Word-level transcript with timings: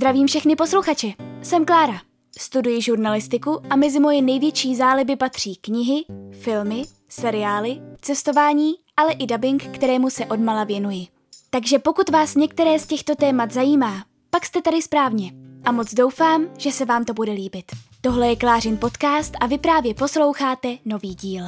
Zdravím 0.00 0.26
všechny 0.26 0.56
posluchače. 0.56 1.08
Jsem 1.42 1.64
Klára. 1.64 2.00
Studuji 2.38 2.82
žurnalistiku 2.82 3.62
a 3.70 3.76
mezi 3.76 4.00
moje 4.00 4.22
největší 4.22 4.76
záliby 4.76 5.16
patří 5.16 5.56
knihy, 5.56 6.04
filmy, 6.32 6.84
seriály, 7.08 7.80
cestování, 8.00 8.74
ale 8.96 9.12
i 9.12 9.26
dubbing, 9.26 9.62
kterému 9.62 10.10
se 10.10 10.26
odmala 10.26 10.64
věnuji. 10.64 11.06
Takže 11.50 11.78
pokud 11.78 12.10
vás 12.10 12.34
některé 12.34 12.78
z 12.78 12.86
těchto 12.86 13.14
témat 13.14 13.52
zajímá, 13.52 14.04
pak 14.30 14.46
jste 14.46 14.62
tady 14.62 14.82
správně. 14.82 15.32
A 15.64 15.72
moc 15.72 15.94
doufám, 15.94 16.46
že 16.58 16.72
se 16.72 16.84
vám 16.84 17.04
to 17.04 17.14
bude 17.14 17.32
líbit. 17.32 17.64
Tohle 18.00 18.28
je 18.28 18.36
Klářin 18.36 18.76
podcast 18.76 19.34
a 19.40 19.46
vy 19.46 19.58
právě 19.58 19.94
posloucháte 19.94 20.76
nový 20.84 21.14
díl. 21.14 21.44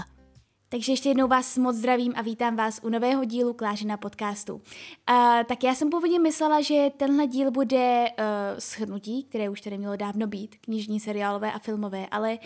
Takže 0.73 0.93
ještě 0.93 1.09
jednou 1.09 1.29
vás 1.29 1.59
moc 1.59 1.77
zdravím 1.77 2.13
a 2.17 2.23
vítám 2.23 2.57
vás 2.57 2.81
u 2.83 2.89
nového 2.89 3.25
dílu 3.25 3.53
Klářina 3.53 3.97
podcastu. 3.97 4.55
Uh, 4.55 4.61
tak 5.47 5.65
já 5.65 5.75
jsem 5.75 5.91
původně 5.91 6.19
myslela, 6.19 6.61
že 6.61 6.91
tenhle 6.97 7.27
díl 7.27 7.51
bude 7.51 8.07
uh, 8.19 8.25
shrnutí, 8.59 9.25
které 9.25 9.49
už 9.49 9.61
tady 9.61 9.79
mělo 9.79 9.97
dávno 9.97 10.27
být, 10.27 10.57
knižní, 10.61 11.01
seriálové 11.01 11.53
a 11.53 11.59
filmové, 11.59 12.07
ale 12.11 12.39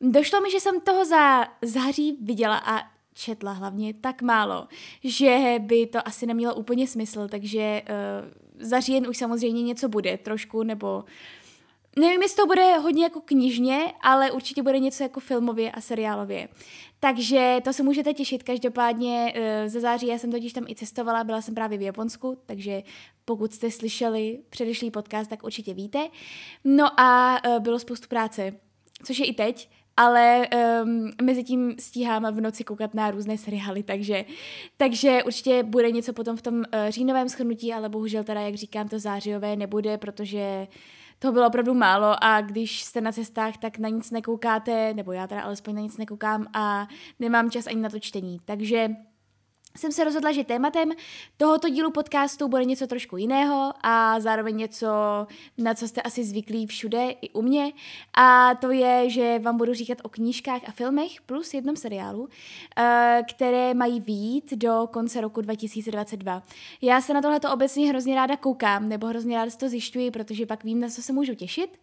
došlo 0.00 0.40
mi, 0.40 0.50
že 0.50 0.60
jsem 0.60 0.80
toho 0.80 1.04
za 1.04 1.44
září 1.62 2.18
viděla 2.22 2.56
a 2.58 2.82
četla 3.14 3.52
hlavně 3.52 3.94
tak 3.94 4.22
málo, 4.22 4.68
že 5.04 5.54
by 5.58 5.86
to 5.86 6.08
asi 6.08 6.26
nemělo 6.26 6.54
úplně 6.54 6.86
smysl, 6.86 7.28
takže 7.28 7.82
uh, 7.88 8.66
za 8.66 8.80
říjen 8.80 9.08
už 9.08 9.16
samozřejmě 9.16 9.62
něco 9.62 9.88
bude 9.88 10.18
trošku, 10.18 10.62
nebo 10.62 11.04
Nevím, 11.98 12.22
jestli 12.22 12.36
to 12.36 12.46
bude 12.46 12.78
hodně 12.78 13.02
jako 13.02 13.20
knižně, 13.20 13.92
ale 14.00 14.30
určitě 14.30 14.62
bude 14.62 14.78
něco 14.78 15.02
jako 15.02 15.20
filmově 15.20 15.70
a 15.70 15.80
seriálově. 15.80 16.48
Takže 17.00 17.58
to 17.64 17.72
se 17.72 17.82
můžete 17.82 18.14
těšit. 18.14 18.42
Každopádně 18.42 19.34
uh, 19.36 19.42
ze 19.68 19.80
září 19.80 20.06
já 20.06 20.18
jsem 20.18 20.30
totiž 20.30 20.52
tam 20.52 20.64
i 20.68 20.74
cestovala, 20.74 21.24
byla 21.24 21.40
jsem 21.40 21.54
právě 21.54 21.78
v 21.78 21.82
Japonsku, 21.82 22.38
takže 22.46 22.82
pokud 23.24 23.52
jste 23.52 23.70
slyšeli 23.70 24.38
předešlý 24.50 24.90
podcast, 24.90 25.30
tak 25.30 25.44
určitě 25.44 25.74
víte. 25.74 26.08
No 26.64 27.00
a 27.00 27.38
uh, 27.48 27.58
bylo 27.58 27.78
spoustu 27.78 28.08
práce, 28.08 28.52
což 29.04 29.18
je 29.18 29.26
i 29.26 29.32
teď, 29.32 29.68
ale 29.96 30.48
um, 30.82 31.10
mezi 31.22 31.44
tím 31.44 31.74
stíhám 31.78 32.34
v 32.34 32.40
noci 32.40 32.64
koukat 32.64 32.94
na 32.94 33.10
různé 33.10 33.38
seriály, 33.38 33.82
takže, 33.82 34.24
takže 34.76 35.22
určitě 35.22 35.62
bude 35.62 35.90
něco 35.90 36.12
potom 36.12 36.36
v 36.36 36.42
tom 36.42 36.54
uh, 36.54 36.62
říjnovém 36.88 37.28
schrnutí, 37.28 37.72
ale 37.72 37.88
bohužel 37.88 38.24
teda, 38.24 38.40
jak 38.40 38.54
říkám, 38.54 38.88
to 38.88 38.98
zářijové 38.98 39.56
nebude, 39.56 39.98
protože 39.98 40.66
toho 41.18 41.32
bylo 41.32 41.46
opravdu 41.46 41.74
málo 41.74 42.24
a 42.24 42.40
když 42.40 42.82
jste 42.82 43.00
na 43.00 43.12
cestách, 43.12 43.56
tak 43.56 43.78
na 43.78 43.88
nic 43.88 44.10
nekoukáte, 44.10 44.94
nebo 44.94 45.12
já 45.12 45.26
teda 45.26 45.42
alespoň 45.42 45.74
na 45.74 45.80
nic 45.80 45.96
nekoukám 45.96 46.46
a 46.54 46.86
nemám 47.18 47.50
čas 47.50 47.66
ani 47.66 47.80
na 47.80 47.88
to 47.88 48.00
čtení. 48.00 48.38
Takže 48.44 48.88
jsem 49.78 49.92
se 49.92 50.04
rozhodla, 50.04 50.32
že 50.32 50.44
tématem 50.44 50.92
tohoto 51.36 51.68
dílu 51.68 51.90
podcastu 51.90 52.48
bude 52.48 52.64
něco 52.64 52.86
trošku 52.86 53.16
jiného 53.16 53.72
a 53.82 54.20
zároveň 54.20 54.56
něco, 54.56 54.86
na 55.58 55.74
co 55.74 55.88
jste 55.88 56.02
asi 56.02 56.24
zvyklí 56.24 56.66
všude 56.66 57.10
i 57.10 57.30
u 57.30 57.42
mě. 57.42 57.72
A 58.14 58.54
to 58.54 58.70
je, 58.70 59.10
že 59.10 59.38
vám 59.38 59.56
budu 59.56 59.74
říkat 59.74 59.98
o 60.02 60.08
knížkách 60.08 60.60
a 60.66 60.72
filmech 60.72 61.20
plus 61.26 61.54
jednom 61.54 61.76
seriálu, 61.76 62.28
eh, 62.76 63.22
které 63.34 63.74
mají 63.74 64.00
výjít 64.00 64.52
do 64.52 64.88
konce 64.92 65.20
roku 65.20 65.40
2022. 65.40 66.42
Já 66.82 67.00
se 67.00 67.14
na 67.14 67.22
tohleto 67.22 67.52
obecně 67.52 67.88
hrozně 67.88 68.14
ráda 68.14 68.36
koukám, 68.36 68.88
nebo 68.88 69.06
hrozně 69.06 69.36
ráda 69.36 69.50
to 69.50 69.68
zjišťuji, 69.68 70.10
protože 70.10 70.46
pak 70.46 70.64
vím, 70.64 70.80
na 70.80 70.88
co 70.88 71.02
se 71.02 71.12
můžu 71.12 71.34
těšit. 71.34 71.80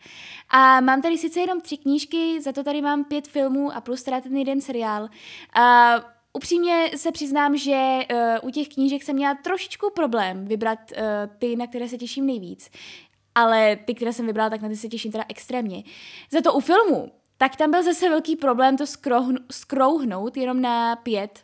A 0.49 0.81
mám 0.81 1.01
tady 1.01 1.17
sice 1.17 1.39
jenom 1.39 1.61
tři 1.61 1.77
knížky, 1.77 2.41
za 2.41 2.51
to 2.51 2.63
tady 2.63 2.81
mám 2.81 3.03
pět 3.03 3.27
filmů 3.27 3.75
a 3.75 3.81
plus 3.81 4.03
teda 4.03 4.21
ten 4.21 4.37
jeden 4.37 4.61
seriál. 4.61 5.09
A 5.53 5.95
Upřímně 6.33 6.91
se 6.95 7.11
přiznám, 7.11 7.57
že 7.57 7.99
uh, 8.11 8.47
u 8.47 8.51
těch 8.51 8.67
knížek 8.67 9.03
jsem 9.03 9.15
měla 9.15 9.35
trošičku 9.35 9.89
problém 9.95 10.45
vybrat 10.45 10.79
uh, 10.91 10.97
ty, 11.37 11.55
na 11.55 11.67
které 11.67 11.87
se 11.87 11.97
těším 11.97 12.25
nejvíc. 12.25 12.69
Ale 13.35 13.75
ty, 13.75 13.93
které 13.93 14.13
jsem 14.13 14.25
vybrala, 14.25 14.49
tak 14.49 14.61
na 14.61 14.69
ty 14.69 14.75
se 14.75 14.87
těším 14.87 15.11
teda 15.11 15.25
extrémně. 15.29 15.83
Za 16.31 16.41
to 16.41 16.53
u 16.53 16.59
filmu, 16.59 17.11
tak 17.37 17.55
tam 17.55 17.71
byl 17.71 17.83
zase 17.83 18.09
velký 18.09 18.35
problém 18.35 18.77
to 18.77 18.85
skrouhnout 19.51 20.37
jenom 20.37 20.61
na 20.61 20.95
pět, 20.95 21.43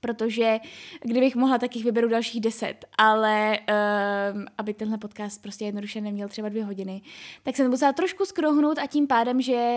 protože 0.00 0.58
kdybych 1.02 1.36
mohla, 1.36 1.58
tak 1.58 1.76
jich 1.76 1.84
vyberu 1.84 2.08
dalších 2.08 2.40
deset, 2.40 2.84
ale 2.98 3.58
um, 3.58 4.46
aby 4.58 4.74
tenhle 4.74 4.98
podcast 4.98 5.42
prostě 5.42 5.64
jednoduše 5.64 6.00
neměl 6.00 6.28
třeba 6.28 6.48
dvě 6.48 6.64
hodiny, 6.64 7.02
tak 7.42 7.56
jsem 7.56 7.70
musela 7.70 7.92
trošku 7.92 8.24
skrouhnout 8.24 8.78
a 8.78 8.86
tím 8.86 9.06
pádem, 9.06 9.40
že 9.40 9.76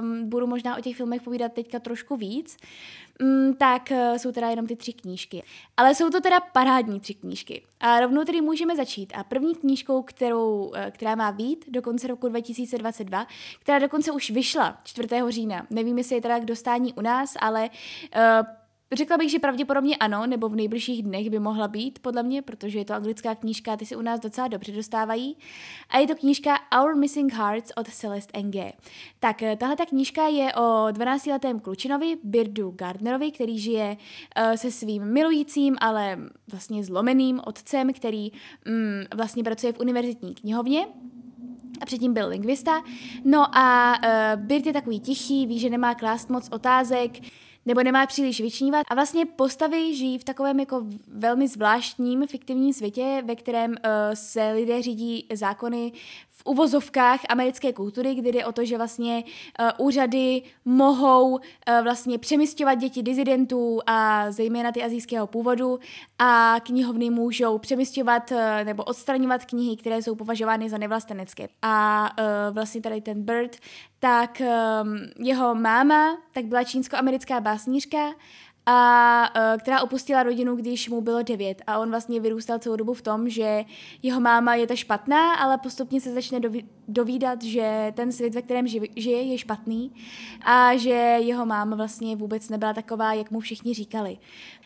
um, 0.00 0.28
budu 0.28 0.46
možná 0.46 0.76
o 0.76 0.80
těch 0.80 0.96
filmech 0.96 1.22
povídat 1.22 1.52
teďka 1.52 1.78
trošku 1.78 2.16
víc, 2.16 2.56
um, 3.22 3.54
tak 3.54 3.88
uh, 3.90 4.16
jsou 4.16 4.32
teda 4.32 4.50
jenom 4.50 4.66
ty 4.66 4.76
tři 4.76 4.92
knížky. 4.92 5.42
Ale 5.76 5.94
jsou 5.94 6.10
to 6.10 6.20
teda 6.20 6.40
parádní 6.40 7.00
tři 7.00 7.14
knížky. 7.14 7.62
A 7.80 8.00
rovnou 8.00 8.24
tedy 8.24 8.40
můžeme 8.40 8.76
začít. 8.76 9.12
A 9.16 9.24
první 9.24 9.54
knížkou, 9.54 10.02
kterou, 10.02 10.64
uh, 10.64 10.76
která 10.90 11.14
má 11.14 11.32
být 11.32 11.64
do 11.68 11.82
konce 11.82 12.06
roku 12.06 12.28
2022, 12.28 13.26
která 13.60 13.78
dokonce 13.78 14.12
už 14.12 14.30
vyšla 14.30 14.80
4. 14.84 15.08
října. 15.28 15.66
Nevím, 15.70 15.98
jestli 15.98 16.14
je 16.14 16.22
teda 16.22 16.38
k 16.38 16.44
dostání 16.44 16.92
u 16.92 17.00
nás, 17.00 17.34
ale 17.40 17.70
uh, 18.16 18.46
Řekla 18.92 19.16
bych, 19.16 19.30
že 19.30 19.38
pravděpodobně 19.38 19.96
ano, 19.96 20.26
nebo 20.26 20.48
v 20.48 20.56
nejbližších 20.56 21.02
dnech 21.02 21.30
by 21.30 21.38
mohla 21.38 21.68
být, 21.68 21.98
podle 21.98 22.22
mě, 22.22 22.42
protože 22.42 22.78
je 22.78 22.84
to 22.84 22.94
anglická 22.94 23.34
knížka, 23.34 23.76
ty 23.76 23.86
si 23.86 23.96
u 23.96 24.02
nás 24.02 24.20
docela 24.20 24.48
dobře 24.48 24.72
dostávají. 24.72 25.36
A 25.88 25.98
je 25.98 26.06
to 26.06 26.14
knížka 26.14 26.58
Our 26.80 26.96
Missing 26.96 27.32
Hearts 27.32 27.72
od 27.76 27.88
Celeste 27.88 28.42
Ng. 28.42 28.56
Tak, 29.20 29.42
eh, 29.42 29.56
tahle 29.56 29.76
ta 29.76 29.86
knížka 29.86 30.28
je 30.28 30.54
o 30.54 30.86
12-letém 30.92 31.60
klučinovi, 31.60 32.16
Birdu 32.24 32.70
Gardnerovi, 32.70 33.30
který 33.30 33.58
žije 33.58 33.96
uh, 33.96 34.52
se 34.54 34.70
svým 34.70 35.04
milujícím, 35.04 35.76
ale 35.80 36.18
vlastně 36.50 36.84
zlomeným 36.84 37.40
otcem, 37.46 37.92
který 37.92 38.30
um, 38.30 38.38
vlastně 39.16 39.44
pracuje 39.44 39.72
v 39.72 39.80
univerzitní 39.80 40.34
knihovně 40.34 40.86
a 41.80 41.86
předtím 41.86 42.14
byl 42.14 42.28
lingvista. 42.28 42.82
No 43.24 43.58
a 43.58 43.94
uh, 43.98 44.42
Bird 44.42 44.66
je 44.66 44.72
takový 44.72 45.00
tichý, 45.00 45.46
ví, 45.46 45.58
že 45.58 45.70
nemá 45.70 45.94
klást 45.94 46.30
moc 46.30 46.48
otázek, 46.52 47.12
nebo 47.66 47.82
nemá 47.82 48.06
příliš 48.06 48.40
vyčnívat. 48.40 48.86
A 48.90 48.94
vlastně 48.94 49.26
postavy 49.26 49.96
žijí 49.96 50.18
v 50.18 50.24
takovém 50.24 50.60
jako 50.60 50.86
velmi 51.08 51.48
zvláštním 51.48 52.26
fiktivním 52.26 52.72
světě, 52.72 53.22
ve 53.26 53.36
kterém 53.36 53.70
uh, 53.70 53.76
se 54.14 54.52
lidé 54.52 54.82
řídí 54.82 55.26
zákony 55.34 55.92
v 56.36 56.42
uvozovkách 56.44 57.20
americké 57.28 57.72
kultury, 57.72 58.14
kdy 58.14 58.32
jde 58.32 58.46
o 58.46 58.52
to, 58.52 58.64
že 58.64 58.76
vlastně 58.76 59.24
uh, 59.60 59.86
úřady 59.86 60.42
mohou 60.64 61.30
uh, 61.30 61.38
vlastně 61.82 62.18
přemysťovat 62.18 62.74
děti 62.74 63.02
dizidentů 63.02 63.80
a 63.86 64.30
zejména 64.30 64.72
ty 64.72 64.82
azijského 64.82 65.26
původu 65.26 65.78
a 66.18 66.56
knihovny 66.62 67.10
můžou 67.10 67.58
přemysťovat 67.58 68.30
uh, 68.30 68.38
nebo 68.64 68.84
odstraňovat 68.84 69.44
knihy, 69.44 69.76
které 69.76 70.02
jsou 70.02 70.14
považovány 70.14 70.70
za 70.70 70.78
nevlastenecké. 70.78 71.48
A 71.62 72.08
uh, 72.18 72.54
vlastně 72.54 72.80
tady 72.80 73.00
ten 73.00 73.22
Bird, 73.22 73.56
tak 73.98 74.42
um, 74.82 74.98
jeho 75.26 75.54
máma 75.54 76.18
tak 76.32 76.44
byla 76.44 76.64
čínsko-americká 76.64 77.40
básnířka 77.40 77.98
a 78.66 79.28
uh, 79.36 79.60
která 79.60 79.82
opustila 79.82 80.22
rodinu, 80.22 80.56
když 80.56 80.88
mu 80.88 81.00
bylo 81.00 81.22
devět 81.22 81.62
a 81.66 81.78
on 81.78 81.90
vlastně 81.90 82.20
vyrůstal 82.20 82.58
celou 82.58 82.76
dobu 82.76 82.94
v 82.94 83.02
tom, 83.02 83.28
že 83.28 83.64
jeho 84.02 84.20
máma 84.20 84.54
je 84.54 84.66
ta 84.66 84.76
špatná, 84.76 85.34
ale 85.34 85.58
postupně 85.58 86.00
se 86.00 86.12
začne 86.12 86.40
doví, 86.40 86.68
dovídat, 86.88 87.42
že 87.42 87.92
ten 87.96 88.12
svět, 88.12 88.34
ve 88.34 88.42
kterém 88.42 88.66
žije, 88.96 89.22
je 89.22 89.38
špatný 89.38 89.92
a 90.42 90.76
že 90.76 90.90
jeho 91.20 91.46
máma 91.46 91.76
vlastně 91.76 92.16
vůbec 92.16 92.48
nebyla 92.48 92.72
taková, 92.72 93.12
jak 93.12 93.30
mu 93.30 93.40
všichni 93.40 93.74
říkali. 93.74 94.18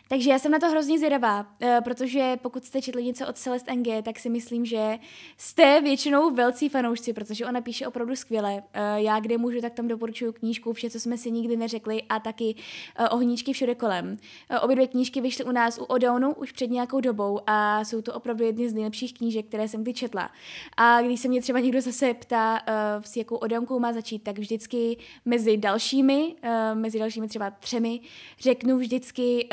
Takže 0.09 0.31
já 0.31 0.39
jsem 0.39 0.53
na 0.53 0.59
to 0.59 0.69
hrozně 0.69 0.99
zvědavá, 0.99 1.47
eh, 1.61 1.81
protože 1.85 2.39
pokud 2.43 2.65
jste 2.65 2.83
četli 2.83 3.05
něco 3.05 3.29
od 3.29 3.37
Celeste 3.37 3.73
NG, 3.75 4.03
tak 4.03 4.19
si 4.19 4.31
myslím, 4.31 4.65
že 4.65 4.99
jste 5.37 5.81
většinou 5.81 6.35
velcí 6.35 6.69
fanoušci, 6.69 7.13
protože 7.13 7.47
ona 7.47 7.61
píše 7.61 7.87
opravdu 7.87 8.17
skvěle. 8.17 8.63
Eh, 8.73 9.03
já 9.03 9.21
kde 9.21 9.39
můžu, 9.39 9.61
tak 9.61 9.73
tam 9.73 9.89
doporučuji 9.89 10.33
knížku 10.33 10.73
Vše, 10.73 10.91
co 10.91 11.01
jsme 11.01 11.19
si 11.19 11.31
nikdy 11.31 11.57
neřekli 11.57 12.03
a 12.03 12.21
taky 12.21 12.55
eh, 12.97 13.09
Ohníčky 13.09 13.53
všude 13.53 13.75
kolem. 13.75 14.17
Obě 14.63 14.77
dvě 14.77 14.89
knížky 14.89 15.21
vyšly 15.21 15.45
u 15.45 15.53
nás 15.53 15.79
u 15.79 15.85
Odonu 15.85 16.35
už 16.35 16.53
před 16.53 16.71
nějakou 16.71 17.01
dobou 17.01 17.41
a 17.47 17.85
jsou 17.85 18.03
to 18.03 18.15
opravdu 18.15 18.45
jedny 18.45 18.69
z 18.69 18.75
nejlepších 18.75 19.15
knížek, 19.15 19.47
které 19.47 19.69
jsem 19.69 19.83
kdy 19.83 19.95
četla. 19.95 20.31
A 20.77 21.03
když 21.03 21.21
se 21.21 21.29
mě 21.29 21.43
třeba 21.43 21.61
někdo 21.61 21.81
zase 21.81 22.15
ptá, 22.15 22.61
s 23.01 23.17
jakou 23.17 23.37
Odonkou 23.37 23.79
má 23.79 23.93
začít, 23.93 24.19
tak 24.19 24.39
vždycky 24.39 24.97
mezi 25.25 25.57
dalšími, 25.57 26.35
mezi 26.75 26.99
dalšími 26.99 27.29
třeba 27.29 27.51
třemi, 27.51 28.01
řeknu 28.41 28.79
vždycky 28.79 29.49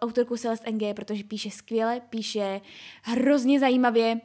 autorku 0.00 0.36
Celeste 0.36 0.70
NG, 0.70 0.94
protože 0.96 1.24
píše 1.24 1.50
skvěle, 1.50 2.00
píše 2.10 2.60
hrozně 3.02 3.60
zajímavě, 3.60 4.20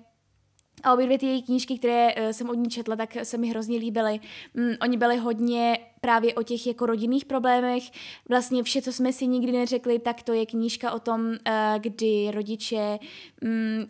a 0.84 0.94
obě 0.94 1.06
dvě 1.06 1.18
ty 1.20 1.26
její 1.26 1.44
knížky, 1.44 1.78
které 1.78 2.16
uh, 2.16 2.30
jsem 2.30 2.50
od 2.50 2.54
ní 2.54 2.70
četla, 2.70 2.96
tak 2.96 3.18
se 3.24 3.38
mi 3.38 3.48
hrozně 3.48 3.78
líbily. 3.78 4.20
Mm, 4.54 4.74
oni 4.82 4.98
byli 4.98 5.18
hodně 5.18 5.80
právě 6.02 6.34
o 6.34 6.44
těch 6.44 6.68
jako 6.68 6.86
rodinných 6.86 7.26
problémech. 7.26 7.84
Vlastně 8.30 8.64
vše, 8.64 8.82
co 8.82 8.94
jsme 8.94 9.14
si 9.14 9.28
nikdy 9.28 9.52
neřekli, 9.52 10.00
tak 10.00 10.24
to 10.24 10.34
je 10.34 10.46
knížka 10.46 10.92
o 10.92 11.00
tom, 11.00 11.22
uh, 11.22 11.36
kdy 11.80 12.32
rodiče 12.32 13.00
um, 13.42 13.88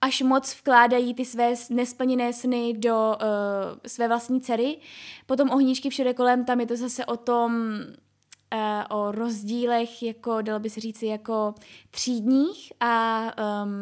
až 0.00 0.22
moc 0.22 0.54
vkládají 0.54 1.14
ty 1.14 1.24
své 1.24 1.54
nesplněné 1.70 2.32
sny 2.32 2.72
do 2.72 2.96
uh, 2.96 3.78
své 3.86 4.08
vlastní 4.08 4.40
dcery. 4.40 4.76
Potom 5.26 5.50
ohníčky 5.50 5.90
všude 5.90 6.14
kolem, 6.14 6.44
tam 6.44 6.60
je 6.60 6.66
to 6.66 6.76
zase 6.76 7.06
o 7.06 7.16
tom, 7.16 7.52
uh, 8.52 8.98
o 8.98 9.12
rozdílech, 9.12 10.02
jako 10.02 10.42
dalo 10.42 10.60
by 10.60 10.70
se 10.70 10.80
říci, 10.80 11.06
jako 11.06 11.54
třídních 11.90 12.72
a 12.80 13.22
um, 13.62 13.72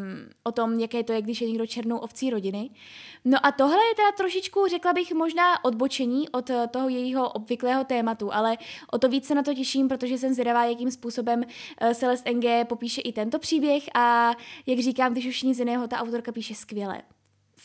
o 0.44 0.52
tom, 0.52 0.80
jaké 0.80 1.02
to 1.02 1.12
je, 1.12 1.22
když 1.22 1.40
je 1.40 1.48
někdo 1.48 1.66
černou 1.66 1.98
ovcí 1.98 2.30
rodiny. 2.30 2.70
No 3.24 3.46
a 3.46 3.52
tohle 3.52 3.76
je 3.76 3.94
teda 3.96 4.12
trošičku, 4.16 4.66
řekla 4.66 4.92
bych, 4.92 5.12
možná 5.12 5.64
odbočení 5.64 6.28
od 6.28 6.50
eh, 6.50 6.66
toho 6.66 6.88
jejího 6.88 7.30
obvyklého 7.30 7.84
tématu, 7.84 8.34
ale 8.34 8.56
o 8.92 8.98
to 8.98 9.08
víc 9.08 9.26
se 9.26 9.34
na 9.34 9.42
to 9.42 9.54
těším, 9.54 9.88
protože 9.88 10.18
jsem 10.18 10.32
zvědavá, 10.32 10.64
jakým 10.64 10.90
způsobem 10.90 11.40
uh, 11.40 11.92
Celeste 11.92 12.32
NG 12.32 12.68
popíše 12.68 13.00
i 13.00 13.12
tento 13.12 13.38
příběh 13.38 13.84
a 13.94 14.34
jak 14.66 14.78
říkám, 14.78 15.12
když 15.12 15.26
už 15.26 15.42
nic 15.42 15.58
jiného, 15.58 15.88
ta 15.88 15.98
autorka 15.98 16.32
píše 16.32 16.54
skvěle 16.54 17.02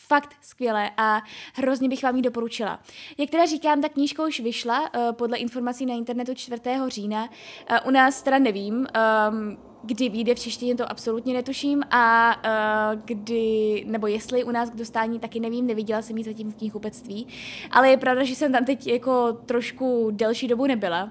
fakt 0.07 0.35
skvělé 0.41 0.91
a 0.97 1.21
hrozně 1.53 1.89
bych 1.89 2.03
vám 2.03 2.15
ji 2.15 2.21
doporučila. 2.21 2.79
Jak 3.17 3.29
teda 3.29 3.45
říkám, 3.45 3.81
ta 3.81 3.89
knížka 3.89 4.25
už 4.25 4.39
vyšla 4.39 4.81
uh, 4.81 5.11
podle 5.11 5.37
informací 5.37 5.85
na 5.85 5.93
internetu 5.93 6.33
4. 6.33 6.61
října. 6.87 7.23
Uh, 7.23 7.77
u 7.87 7.91
nás 7.91 8.21
teda 8.21 8.39
nevím, 8.39 8.75
um, 8.75 9.57
kdy 9.83 10.09
vyjde 10.09 10.35
v 10.35 10.39
češtině, 10.39 10.75
to 10.75 10.91
absolutně 10.91 11.33
netuším 11.33 11.83
a 11.91 12.35
uh, 12.35 13.01
kdy, 13.05 13.83
nebo 13.87 14.07
jestli 14.07 14.43
u 14.43 14.51
nás 14.51 14.69
k 14.69 14.75
dostání, 14.75 15.19
taky 15.19 15.39
nevím, 15.39 15.67
neviděla 15.67 16.01
jsem 16.01 16.17
ji 16.17 16.23
zatím 16.23 16.51
v 16.51 16.55
knihkupectví, 16.55 17.27
ale 17.71 17.89
je 17.89 17.97
pravda, 17.97 18.23
že 18.23 18.35
jsem 18.35 18.51
tam 18.51 18.65
teď 18.65 18.87
jako 18.87 19.33
trošku 19.45 20.09
delší 20.11 20.47
dobu 20.47 20.67
nebyla, 20.67 21.09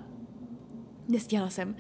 Nestihla 1.08 1.50
jsem. 1.50 1.76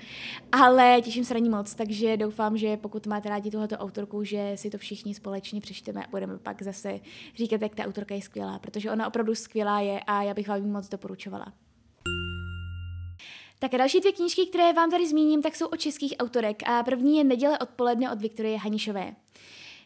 Ale 0.52 1.00
těším 1.02 1.24
se 1.24 1.34
na 1.34 1.40
ní 1.40 1.48
moc, 1.48 1.74
takže 1.74 2.16
doufám, 2.16 2.56
že 2.56 2.76
pokud 2.76 3.06
máte 3.06 3.28
rádi 3.28 3.50
tohoto 3.50 3.76
autorku, 3.76 4.24
že 4.24 4.52
si 4.54 4.70
to 4.70 4.78
všichni 4.78 5.14
společně 5.14 5.60
přečteme 5.60 6.04
a 6.04 6.08
budeme 6.10 6.38
pak 6.38 6.62
zase 6.62 7.00
říkat, 7.36 7.62
jak 7.62 7.74
ta 7.74 7.84
autorka 7.84 8.14
je 8.14 8.22
skvělá, 8.22 8.58
protože 8.58 8.90
ona 8.90 9.06
opravdu 9.08 9.34
skvělá 9.34 9.80
je 9.80 10.00
a 10.00 10.22
já 10.22 10.34
bych 10.34 10.48
vám 10.48 10.62
ji 10.62 10.70
moc 10.70 10.88
doporučovala. 10.88 11.52
Tak 13.58 13.74
a 13.74 13.76
další 13.76 14.00
dvě 14.00 14.12
knížky, 14.12 14.46
které 14.46 14.72
vám 14.72 14.90
tady 14.90 15.08
zmíním, 15.08 15.42
tak 15.42 15.56
jsou 15.56 15.66
od 15.66 15.80
českých 15.80 16.14
autorek 16.18 16.68
a 16.68 16.82
první 16.82 17.18
je 17.18 17.24
Neděle 17.24 17.58
odpoledne 17.58 18.12
od 18.12 18.20
Viktorie 18.20 18.58
Hanišové. 18.58 19.14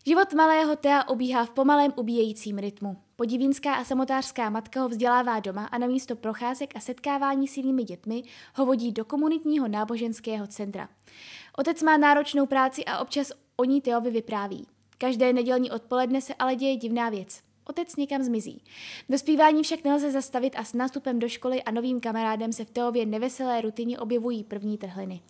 Život 0.08 0.32
malého 0.32 0.76
Tea 0.76 1.08
obíhá 1.08 1.44
v 1.44 1.50
pomalém 1.50 1.92
ubíjejícím 1.96 2.58
rytmu. 2.58 2.96
Podivínská 3.16 3.74
a 3.74 3.84
samotářská 3.84 4.50
matka 4.50 4.80
ho 4.80 4.88
vzdělává 4.88 5.40
doma 5.40 5.64
a 5.66 5.78
na 5.78 5.86
místo 5.86 6.16
procházek 6.16 6.76
a 6.76 6.80
setkávání 6.80 7.48
s 7.48 7.56
jinými 7.56 7.84
dětmi 7.84 8.22
ho 8.54 8.66
vodí 8.66 8.92
do 8.92 9.04
komunitního 9.04 9.68
náboženského 9.68 10.46
centra. 10.46 10.88
Otec 11.58 11.82
má 11.82 11.96
náročnou 11.96 12.46
práci 12.46 12.84
a 12.84 12.98
občas 12.98 13.32
o 13.56 13.64
ní 13.64 13.80
Teovi 13.80 14.10
vypráví. 14.10 14.66
Každé 14.98 15.32
nedělní 15.32 15.70
odpoledne 15.70 16.20
se 16.20 16.34
ale 16.34 16.56
děje 16.56 16.76
divná 16.76 17.08
věc. 17.08 17.47
Otec 17.68 17.96
někam 17.96 18.22
zmizí. 18.22 18.62
Dospívání 19.08 19.62
však 19.62 19.84
nelze 19.84 20.10
zastavit 20.10 20.54
a 20.56 20.64
s 20.64 20.72
nástupem 20.72 21.18
do 21.18 21.28
školy 21.28 21.62
a 21.62 21.70
novým 21.70 22.00
kamarádem 22.00 22.52
se 22.52 22.64
v 22.64 22.70
Teově 22.70 23.06
neveselé 23.06 23.60
rutině 23.60 23.98
objevují 23.98 24.44
první 24.44 24.78
trhliny. 24.78 25.20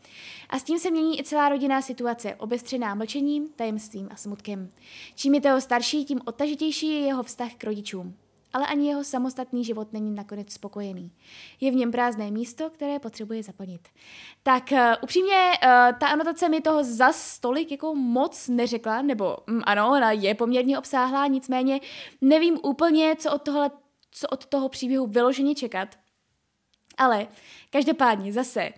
A 0.49 0.59
s 0.59 0.63
tím 0.63 0.79
se 0.79 0.91
mění 0.91 1.21
i 1.21 1.25
celá 1.25 1.49
rodinná 1.49 1.83
situace, 1.83 2.35
obestřená 2.35 2.95
mlčením, 2.95 3.49
tajemstvím 3.57 4.09
a 4.11 4.17
smutkem. 4.17 4.71
Čím 5.15 5.35
je 5.35 5.41
Teo 5.41 5.61
starší, 5.61 6.05
tím 6.05 6.21
odtažitější 6.25 6.87
je 6.87 6.99
jeho 7.01 7.23
vztah 7.23 7.55
k 7.55 7.65
rodičům 7.65 8.15
ale 8.53 8.67
ani 8.67 8.89
jeho 8.89 9.05
samostatný 9.05 9.65
život 9.65 9.93
není 9.93 10.15
nakonec 10.15 10.53
spokojený. 10.53 11.13
Je 11.61 11.71
v 11.71 11.75
něm 11.75 11.93
prázdné 11.93 12.31
místo, 12.31 12.71
které 12.71 12.99
potřebuje 12.99 13.43
zaplnit. 13.43 13.89
Tak 14.43 14.73
uh, 14.73 14.79
upřímně, 15.03 15.35
uh, 15.35 15.99
ta 15.99 16.07
anotace 16.07 16.49
mi 16.49 16.61
toho 16.61 16.85
za 16.85 17.13
stolik 17.13 17.71
jako 17.71 17.95
moc 17.95 18.49
neřekla, 18.49 19.03
nebo 19.03 19.37
um, 19.49 19.63
ano, 19.65 19.89
ona 19.89 20.13
je 20.13 20.35
poměrně 20.35 20.79
obsáhlá, 20.79 21.27
nicméně 21.27 21.81
nevím 22.21 22.59
úplně, 22.63 23.17
co 23.17 23.33
od, 23.33 23.43
tohle, 23.43 23.71
co 24.11 24.29
od 24.29 24.47
toho 24.47 24.69
příběhu 24.69 25.07
vyloženě 25.07 25.55
čekat. 25.55 25.89
Ale 26.97 27.27
každopádně 27.71 28.33
zase, 28.33 28.71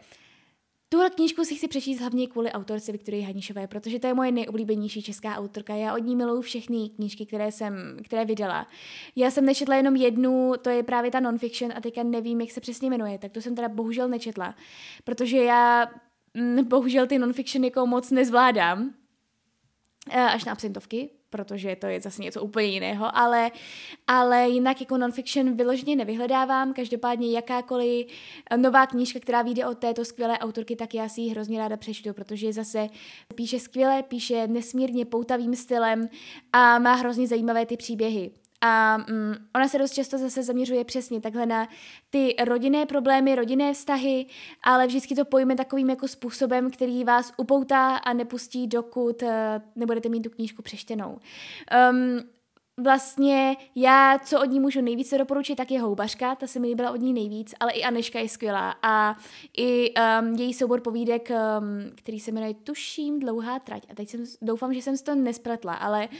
Tuhle 0.92 1.10
knížku 1.10 1.44
si 1.44 1.54
chci 1.54 1.68
přečíst 1.68 2.00
hlavně 2.00 2.26
kvůli 2.26 2.52
autorce 2.52 2.92
Viktorie 2.92 3.26
Hanišové, 3.26 3.66
protože 3.66 3.98
to 3.98 4.06
je 4.06 4.14
moje 4.14 4.32
nejoblíbenější 4.32 5.02
česká 5.02 5.36
autorka. 5.36 5.74
Já 5.74 5.94
od 5.94 5.98
ní 5.98 6.16
miluju 6.16 6.40
všechny 6.40 6.88
knížky, 6.88 7.26
které 7.26 7.52
jsem, 7.52 7.96
které 8.04 8.24
vydala. 8.24 8.66
Já 9.16 9.30
jsem 9.30 9.46
nečetla 9.46 9.76
jenom 9.76 9.96
jednu, 9.96 10.52
to 10.62 10.70
je 10.70 10.82
právě 10.82 11.10
ta 11.10 11.20
nonfiction 11.20 11.72
a 11.76 11.80
teďka 11.80 12.02
nevím, 12.02 12.40
jak 12.40 12.50
se 12.50 12.60
přesně 12.60 12.90
jmenuje, 12.90 13.18
tak 13.18 13.32
to 13.32 13.40
jsem 13.40 13.54
teda 13.54 13.68
bohužel 13.68 14.08
nečetla, 14.08 14.54
protože 15.04 15.36
já 15.36 15.90
mm, 16.34 16.64
bohužel 16.68 17.06
ty 17.06 17.18
nonfiction 17.18 17.64
jako 17.64 17.86
moc 17.86 18.10
nezvládám, 18.10 18.94
eh, 20.10 20.20
až 20.20 20.44
na 20.44 20.52
absentovky, 20.52 21.10
protože 21.30 21.76
to 21.76 21.86
je 21.86 22.00
zase 22.00 22.22
něco 22.22 22.42
úplně 22.42 22.66
jiného, 22.66 23.16
ale, 23.16 23.50
ale 24.06 24.48
jinak 24.48 24.80
jako 24.80 24.98
nonfiction 24.98 25.56
vyloženě 25.56 25.96
nevyhledávám, 25.96 26.72
každopádně 26.72 27.32
jakákoliv 27.32 28.06
nová 28.56 28.86
knížka, 28.86 29.20
která 29.20 29.42
vyjde 29.42 29.66
od 29.66 29.78
této 29.78 30.04
skvělé 30.04 30.38
autorky, 30.38 30.76
tak 30.76 30.94
já 30.94 31.08
si 31.08 31.20
ji 31.20 31.30
hrozně 31.30 31.58
ráda 31.58 31.76
přečtu, 31.76 32.12
protože 32.12 32.52
zase 32.52 32.88
píše 33.34 33.58
skvěle, 33.58 34.02
píše 34.02 34.46
nesmírně 34.46 35.04
poutavým 35.04 35.56
stylem 35.56 36.08
a 36.52 36.78
má 36.78 36.94
hrozně 36.94 37.26
zajímavé 37.26 37.66
ty 37.66 37.76
příběhy. 37.76 38.30
A 38.60 38.96
mm, 38.96 39.34
ona 39.54 39.68
se 39.68 39.78
dost 39.78 39.92
často 39.92 40.18
zase 40.18 40.42
zaměřuje 40.42 40.84
přesně 40.84 41.20
takhle 41.20 41.46
na 41.46 41.68
ty 42.10 42.34
rodinné 42.44 42.86
problémy, 42.86 43.34
rodinné 43.34 43.72
vztahy, 43.72 44.26
ale 44.62 44.86
vždycky 44.86 45.14
to 45.14 45.24
pojme 45.24 45.56
takovým 45.56 45.90
jako 45.90 46.08
způsobem, 46.08 46.70
který 46.70 47.04
vás 47.04 47.32
upoutá 47.36 47.96
a 47.96 48.12
nepustí, 48.12 48.66
dokud 48.66 49.22
uh, 49.22 49.28
nebudete 49.76 50.08
mít 50.08 50.20
tu 50.20 50.30
knížku 50.30 50.62
přeštěnou. 50.62 51.18
Um, 51.90 52.20
vlastně 52.82 53.56
já, 53.74 54.18
co 54.18 54.40
od 54.40 54.44
ní 54.44 54.60
můžu 54.60 54.80
nejvíce 54.80 55.18
doporučit, 55.18 55.56
tak 55.56 55.70
je 55.70 55.80
Houbařka, 55.80 56.34
ta 56.34 56.46
se 56.46 56.60
mi 56.60 56.68
líbila 56.68 56.90
od 56.90 57.00
ní 57.00 57.12
nejvíc, 57.12 57.54
ale 57.60 57.72
i 57.72 57.82
Aneška 57.82 58.18
je 58.18 58.28
skvělá 58.28 58.74
a 58.82 59.16
i 59.56 59.94
um, 59.94 60.34
její 60.34 60.54
soubor 60.54 60.80
povídek, 60.80 61.30
um, 61.30 61.90
který 61.94 62.20
se 62.20 62.32
jmenuje 62.32 62.54
Tuším 62.54 63.20
dlouhá 63.20 63.58
trať 63.58 63.82
a 63.90 63.94
teď 63.94 64.08
jsem, 64.08 64.24
doufám, 64.42 64.74
že 64.74 64.82
jsem 64.82 64.96
si 64.96 65.04
to 65.04 65.14
nespletla, 65.14 65.74
ale 65.74 66.08
uh, 66.08 66.14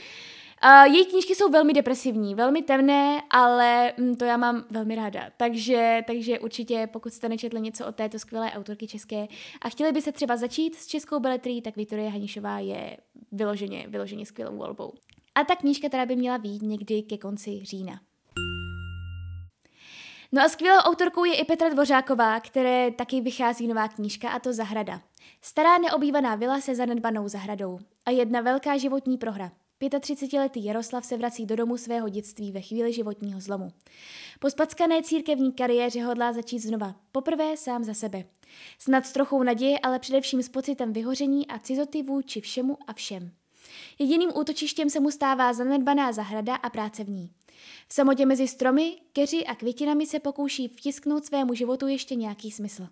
Uh, 0.65 0.93
její 0.93 1.05
knížky 1.05 1.35
jsou 1.35 1.49
velmi 1.49 1.73
depresivní, 1.73 2.35
velmi 2.35 2.61
temné, 2.61 3.21
ale 3.29 3.93
mm, 3.97 4.15
to 4.15 4.25
já 4.25 4.37
mám 4.37 4.65
velmi 4.69 4.95
ráda. 4.95 5.29
Takže, 5.37 6.01
takže 6.07 6.39
určitě, 6.39 6.89
pokud 6.93 7.13
jste 7.13 7.29
nečetli 7.29 7.61
něco 7.61 7.87
od 7.87 7.95
této 7.95 8.19
skvělé 8.19 8.51
autorky 8.51 8.87
české 8.87 9.27
a 9.61 9.69
chtěli 9.69 9.91
by 9.91 10.01
se 10.01 10.11
třeba 10.11 10.37
začít 10.37 10.75
s 10.75 10.87
českou 10.87 11.19
beletrí, 11.19 11.61
tak 11.61 11.75
Viktorie 11.75 12.09
Hanišová 12.09 12.59
je 12.59 12.97
vyloženě, 13.31 13.85
vyloženě 13.87 14.25
skvělou 14.25 14.57
volbou. 14.57 14.93
A 15.35 15.43
ta 15.43 15.55
knížka 15.55 15.89
teda 15.89 16.05
by 16.05 16.15
měla 16.15 16.37
být 16.37 16.61
někdy 16.61 17.01
ke 17.01 17.17
konci 17.17 17.59
října. 17.63 17.99
No 20.31 20.41
a 20.41 20.49
skvělou 20.49 20.79
autorkou 20.79 21.25
je 21.25 21.35
i 21.35 21.45
Petra 21.45 21.69
Dvořáková, 21.69 22.39
které 22.39 22.91
taky 22.91 23.21
vychází 23.21 23.67
nová 23.67 23.87
knížka 23.87 24.29
a 24.29 24.39
to 24.39 24.53
Zahrada. 24.53 25.01
Stará 25.41 25.77
neobývaná 25.77 26.35
vila 26.35 26.61
se 26.61 26.75
zanedbanou 26.75 27.27
zahradou 27.27 27.79
a 28.05 28.11
jedna 28.11 28.41
velká 28.41 28.77
životní 28.77 29.17
prohra. 29.17 29.51
35-letý 29.89 30.65
Jaroslav 30.65 31.05
se 31.05 31.17
vrací 31.17 31.45
do 31.45 31.55
domu 31.55 31.77
svého 31.77 32.09
dětství 32.09 32.51
ve 32.51 32.61
chvíli 32.61 32.93
životního 32.93 33.41
zlomu. 33.41 33.71
Po 34.39 34.49
spackané 34.49 35.03
církevní 35.03 35.51
kariéře 35.51 36.03
hodlá 36.03 36.33
začít 36.33 36.59
znova, 36.59 36.95
poprvé 37.11 37.57
sám 37.57 37.83
za 37.83 37.93
sebe. 37.93 38.23
Snad 38.79 39.05
s 39.05 39.11
trochou 39.11 39.43
naděje, 39.43 39.79
ale 39.79 39.99
především 39.99 40.43
s 40.43 40.49
pocitem 40.49 40.93
vyhoření 40.93 41.47
a 41.47 41.59
cizoty 41.59 42.03
vůči 42.03 42.41
všemu 42.41 42.77
a 42.87 42.93
všem. 42.93 43.31
Jediným 43.99 44.29
útočištěm 44.35 44.89
se 44.89 44.99
mu 44.99 45.11
stává 45.11 45.53
zanedbaná 45.53 46.11
zahrada 46.11 46.55
a 46.55 46.69
práce 46.69 47.03
v 47.03 47.09
ní. 47.09 47.31
V 47.87 47.93
samotě 47.93 48.25
mezi 48.25 48.47
stromy, 48.47 48.97
keři 49.13 49.45
a 49.45 49.55
květinami 49.55 50.05
se 50.05 50.19
pokouší 50.19 50.67
vtisknout 50.67 51.25
svému 51.25 51.53
životu 51.53 51.87
ještě 51.87 52.15
nějaký 52.15 52.51
smysl. 52.51 52.87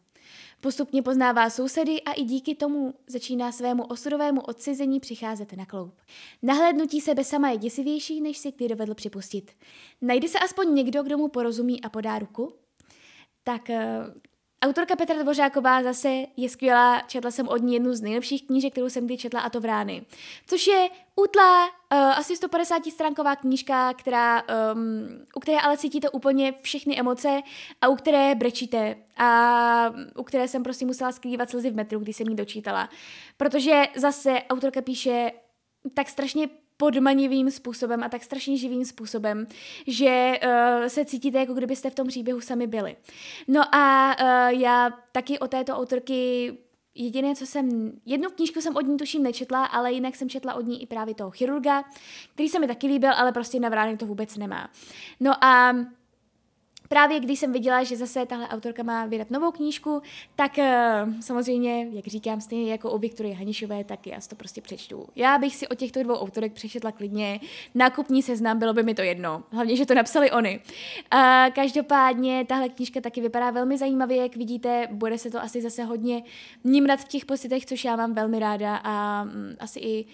Postupně 0.61 1.01
poznává 1.01 1.49
sousedy 1.49 2.01
a 2.01 2.11
i 2.11 2.23
díky 2.23 2.55
tomu 2.55 2.93
začíná 3.07 3.51
svému 3.51 3.83
osudovému 3.83 4.41
odcizení 4.41 4.99
přicházet 4.99 5.53
na 5.53 5.65
kloup. 5.65 6.01
Nahlédnutí 6.43 7.01
sebe 7.01 7.23
sama 7.23 7.49
je 7.49 7.57
děsivější, 7.57 8.21
než 8.21 8.37
si 8.37 8.51
kdy 8.51 8.67
dovedl 8.67 8.93
připustit. 8.93 9.51
Najde 10.01 10.27
se 10.27 10.39
aspoň 10.39 10.75
někdo, 10.75 11.03
kdo 11.03 11.17
mu 11.17 11.27
porozumí 11.27 11.81
a 11.81 11.89
podá 11.89 12.19
ruku? 12.19 12.53
Tak 13.43 13.69
eh, 13.69 13.99
Autorka 14.61 14.95
Petra 14.95 15.23
Dvořáková 15.23 15.83
zase 15.83 16.09
je 16.37 16.49
skvělá, 16.49 17.01
četla 17.07 17.31
jsem 17.31 17.47
od 17.47 17.57
ní 17.57 17.73
jednu 17.73 17.93
z 17.93 18.01
nejlepších 18.01 18.47
knížek, 18.47 18.71
kterou 18.71 18.89
jsem 18.89 19.05
kdy 19.05 19.17
četla, 19.17 19.41
a 19.41 19.49
to 19.49 19.59
Vrány. 19.59 20.05
Což 20.47 20.67
je 20.67 20.89
útlá, 21.15 21.65
uh, 21.67 21.71
asi 21.97 22.35
150 22.35 22.91
stránková 22.91 23.35
knížka, 23.35 23.93
která, 23.93 24.41
um, 24.41 25.25
u 25.35 25.39
které 25.39 25.59
ale 25.59 25.77
cítíte 25.77 26.09
úplně 26.09 26.53
všechny 26.61 26.99
emoce 26.99 27.41
a 27.81 27.87
u 27.87 27.95
které 27.95 28.35
brečíte 28.35 28.95
a 29.17 29.93
u 30.17 30.23
které 30.23 30.47
jsem 30.47 30.63
prostě 30.63 30.85
musela 30.85 31.11
skrývat 31.11 31.49
slzy 31.49 31.69
v 31.69 31.75
metru, 31.75 31.99
když 31.99 32.15
jsem 32.15 32.27
ji 32.27 32.35
dočítala. 32.35 32.89
Protože 33.37 33.83
zase 33.95 34.41
autorka 34.49 34.81
píše 34.81 35.31
tak 35.93 36.09
strašně 36.09 36.47
podmanivým 36.79 37.51
způsobem 37.51 38.03
a 38.03 38.09
tak 38.09 38.23
strašně 38.23 38.57
živým 38.57 38.85
způsobem, 38.85 39.47
že 39.87 40.39
uh, 40.43 40.87
se 40.87 41.05
cítíte, 41.05 41.39
jako 41.39 41.53
kdybyste 41.53 41.89
v 41.89 41.95
tom 41.95 42.07
příběhu 42.07 42.41
sami 42.41 42.67
byli. 42.67 42.95
No 43.47 43.75
a 43.75 44.15
uh, 44.19 44.59
já 44.59 44.89
taky 45.11 45.39
o 45.39 45.47
této 45.47 45.73
autorky 45.73 46.51
Jediné, 46.95 47.35
co 47.35 47.45
jsem, 47.45 47.91
jednu 48.05 48.29
knížku 48.29 48.61
jsem 48.61 48.75
od 48.75 48.81
ní 48.81 48.97
tuším 48.97 49.23
nečetla, 49.23 49.65
ale 49.65 49.91
jinak 49.91 50.15
jsem 50.15 50.29
četla 50.29 50.53
od 50.53 50.65
ní 50.65 50.83
i 50.83 50.85
právě 50.85 51.15
toho 51.15 51.31
chirurga, 51.31 51.83
který 52.33 52.49
se 52.49 52.59
mi 52.59 52.67
taky 52.67 52.87
líbil, 52.87 53.13
ale 53.13 53.31
prostě 53.31 53.59
na 53.59 53.69
vrány 53.69 53.97
to 53.97 54.05
vůbec 54.05 54.37
nemá. 54.37 54.69
No 55.19 55.43
a 55.43 55.75
Právě 56.89 57.19
když 57.19 57.39
jsem 57.39 57.53
viděla, 57.53 57.83
že 57.83 57.97
zase 57.97 58.25
tahle 58.25 58.47
autorka 58.47 58.83
má 58.83 59.05
vydat 59.05 59.31
novou 59.31 59.51
knížku, 59.51 60.01
tak 60.35 60.51
uh, 60.57 61.13
samozřejmě, 61.21 61.87
jak 61.91 62.07
říkám, 62.07 62.41
stejně 62.41 62.71
jako 62.71 62.91
u 62.91 62.97
Viktorie 62.97 63.35
Hanišové, 63.35 63.83
tak 63.83 64.07
já 64.07 64.21
si 64.21 64.29
to 64.29 64.35
prostě 64.35 64.61
přečtu. 64.61 65.07
Já 65.15 65.37
bych 65.37 65.55
si 65.55 65.67
o 65.67 65.75
těchto 65.75 66.03
dvou 66.03 66.13
autorek 66.13 66.53
přečetla 66.53 66.91
klidně 66.91 67.39
nákupní 67.75 68.23
seznam, 68.23 68.59
bylo 68.59 68.73
by 68.73 68.83
mi 68.83 68.95
to 68.95 69.01
jedno. 69.01 69.43
Hlavně, 69.51 69.75
že 69.75 69.85
to 69.85 69.93
napsali 69.93 70.31
oni. 70.31 70.59
Uh, 71.13 71.21
každopádně 71.55 72.45
tahle 72.45 72.69
knížka 72.69 73.01
taky 73.01 73.21
vypadá 73.21 73.51
velmi 73.51 73.77
zajímavě, 73.77 74.17
jak 74.17 74.35
vidíte, 74.35 74.87
bude 74.91 75.17
se 75.17 75.29
to 75.29 75.41
asi 75.43 75.61
zase 75.61 75.83
hodně 75.83 76.23
nímrat 76.63 76.99
v 76.99 77.07
těch 77.07 77.25
pocitech, 77.25 77.65
což 77.65 77.85
já 77.85 77.95
mám 77.95 78.13
velmi 78.13 78.39
ráda 78.39 78.75
a 78.83 79.23
um, 79.23 79.29
asi 79.59 79.79
i 79.79 80.05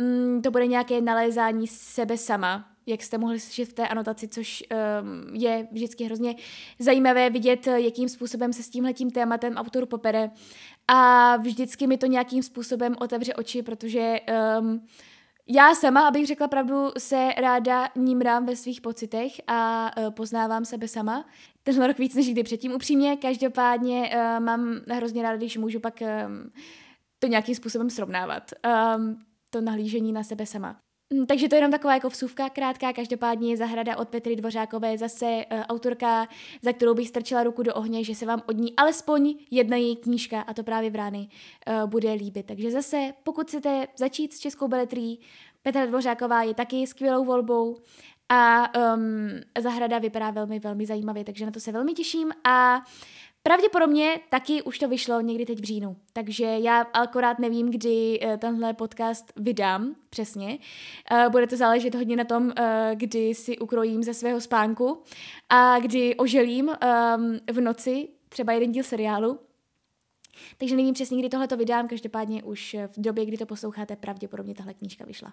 um, 0.00 0.42
to 0.42 0.50
bude 0.50 0.66
nějaké 0.66 1.00
nalézání 1.00 1.66
sebe 1.66 2.16
sama, 2.16 2.64
jak 2.90 3.02
jste 3.02 3.18
mohli 3.18 3.40
slyšet 3.40 3.68
v 3.68 3.72
té 3.72 3.88
anotaci, 3.88 4.28
což 4.28 4.64
um, 4.70 5.34
je 5.34 5.68
vždycky 5.72 6.04
hrozně 6.04 6.34
zajímavé 6.78 7.30
vidět, 7.30 7.66
jakým 7.66 8.08
způsobem 8.08 8.52
se 8.52 8.62
s 8.62 8.70
tímhletím 8.70 9.10
tématem 9.10 9.54
autor 9.54 9.86
popere. 9.86 10.30
A 10.88 11.36
vždycky 11.36 11.86
mi 11.86 11.98
to 11.98 12.06
nějakým 12.06 12.42
způsobem 12.42 12.96
otevře 13.00 13.34
oči, 13.34 13.62
protože 13.62 14.20
um, 14.60 14.86
já 15.48 15.74
sama, 15.74 16.08
abych 16.08 16.26
řekla 16.26 16.48
pravdu, 16.48 16.90
se 16.98 17.28
ráda 17.36 17.88
nímrám 17.96 18.46
ve 18.46 18.56
svých 18.56 18.80
pocitech 18.80 19.32
a 19.46 19.90
uh, 19.98 20.10
poznávám 20.10 20.64
sebe 20.64 20.88
sama. 20.88 21.24
Tenhle 21.62 21.86
rok 21.86 21.98
víc 21.98 22.14
než 22.14 22.30
kdy 22.30 22.42
předtím 22.42 22.72
upřímně. 22.72 23.16
Každopádně 23.16 24.10
uh, 24.14 24.44
mám 24.44 24.80
hrozně 24.88 25.22
ráda, 25.22 25.36
když 25.36 25.56
můžu 25.56 25.80
pak 25.80 26.00
um, 26.00 26.52
to 27.18 27.26
nějakým 27.26 27.54
způsobem 27.54 27.90
srovnávat. 27.90 28.50
Um, 28.96 29.18
to 29.50 29.60
nahlížení 29.60 30.12
na 30.12 30.22
sebe 30.22 30.46
sama. 30.46 30.76
Hm, 31.14 31.26
takže 31.26 31.48
to 31.48 31.54
je 31.54 31.58
jenom 31.58 31.70
taková 31.70 31.94
jako 31.94 32.08
vsuvka 32.08 32.48
krátká, 32.48 32.92
každopádně 32.92 33.56
Zahrada 33.56 33.96
od 33.96 34.08
Petry 34.08 34.36
Dvořákové 34.36 34.98
zase 34.98 35.26
uh, 35.26 35.60
autorka, 35.68 36.28
za 36.62 36.72
kterou 36.72 36.94
bych 36.94 37.08
strčila 37.08 37.42
ruku 37.42 37.62
do 37.62 37.74
ohně, 37.74 38.04
že 38.04 38.14
se 38.14 38.26
vám 38.26 38.42
od 38.46 38.56
ní 38.56 38.76
alespoň 38.76 39.34
jedna 39.50 39.76
její 39.76 39.96
knížka, 39.96 40.40
a 40.40 40.54
to 40.54 40.62
právě 40.62 40.90
Vrány, 40.90 41.28
uh, 41.82 41.90
bude 41.90 42.12
líbit. 42.12 42.46
Takže 42.46 42.70
zase, 42.70 43.12
pokud 43.22 43.46
chcete 43.46 43.86
začít 43.98 44.32
s 44.32 44.38
českou 44.38 44.68
beletrí, 44.68 45.20
Petra 45.62 45.86
Dvořáková 45.86 46.42
je 46.42 46.54
taky 46.54 46.86
skvělou 46.86 47.24
volbou 47.24 47.76
a 48.28 48.72
um, 48.94 49.28
Zahrada 49.58 49.98
vypadá 49.98 50.30
velmi, 50.30 50.58
velmi 50.58 50.86
zajímavě, 50.86 51.24
takže 51.24 51.46
na 51.46 51.50
to 51.50 51.60
se 51.60 51.72
velmi 51.72 51.92
těším 51.92 52.32
a 52.44 52.84
Pravděpodobně 53.42 54.20
taky 54.28 54.62
už 54.62 54.78
to 54.78 54.88
vyšlo 54.88 55.20
někdy 55.20 55.46
teď 55.46 55.60
v 55.60 55.64
říjnu, 55.64 55.96
takže 56.12 56.44
já 56.44 56.80
akorát 56.80 57.38
nevím, 57.38 57.70
kdy 57.70 58.18
eh, 58.22 58.38
tenhle 58.38 58.74
podcast 58.74 59.32
vydám 59.36 59.94
přesně. 60.10 60.58
Eh, 61.10 61.28
bude 61.28 61.46
to 61.46 61.56
záležet 61.56 61.94
hodně 61.94 62.16
na 62.16 62.24
tom, 62.24 62.52
eh, 62.56 62.90
kdy 62.94 63.34
si 63.34 63.58
ukrojím 63.58 64.02
ze 64.02 64.14
svého 64.14 64.40
spánku 64.40 65.02
a 65.48 65.78
kdy 65.78 66.16
oželím 66.16 66.70
ehm, 66.80 67.38
v 67.52 67.60
noci 67.60 68.08
třeba 68.28 68.52
jeden 68.52 68.72
díl 68.72 68.84
seriálu. 68.84 69.38
Takže 70.58 70.76
nevím 70.76 70.94
přesně, 70.94 71.18
kdy 71.18 71.28
tohle 71.28 71.48
to 71.48 71.56
vydám, 71.56 71.88
každopádně 71.88 72.42
už 72.42 72.76
v 72.86 73.00
době, 73.00 73.26
kdy 73.26 73.36
to 73.36 73.46
posloucháte, 73.46 73.96
pravděpodobně 73.96 74.54
tahle 74.54 74.74
knížka 74.74 75.04
vyšla. 75.04 75.32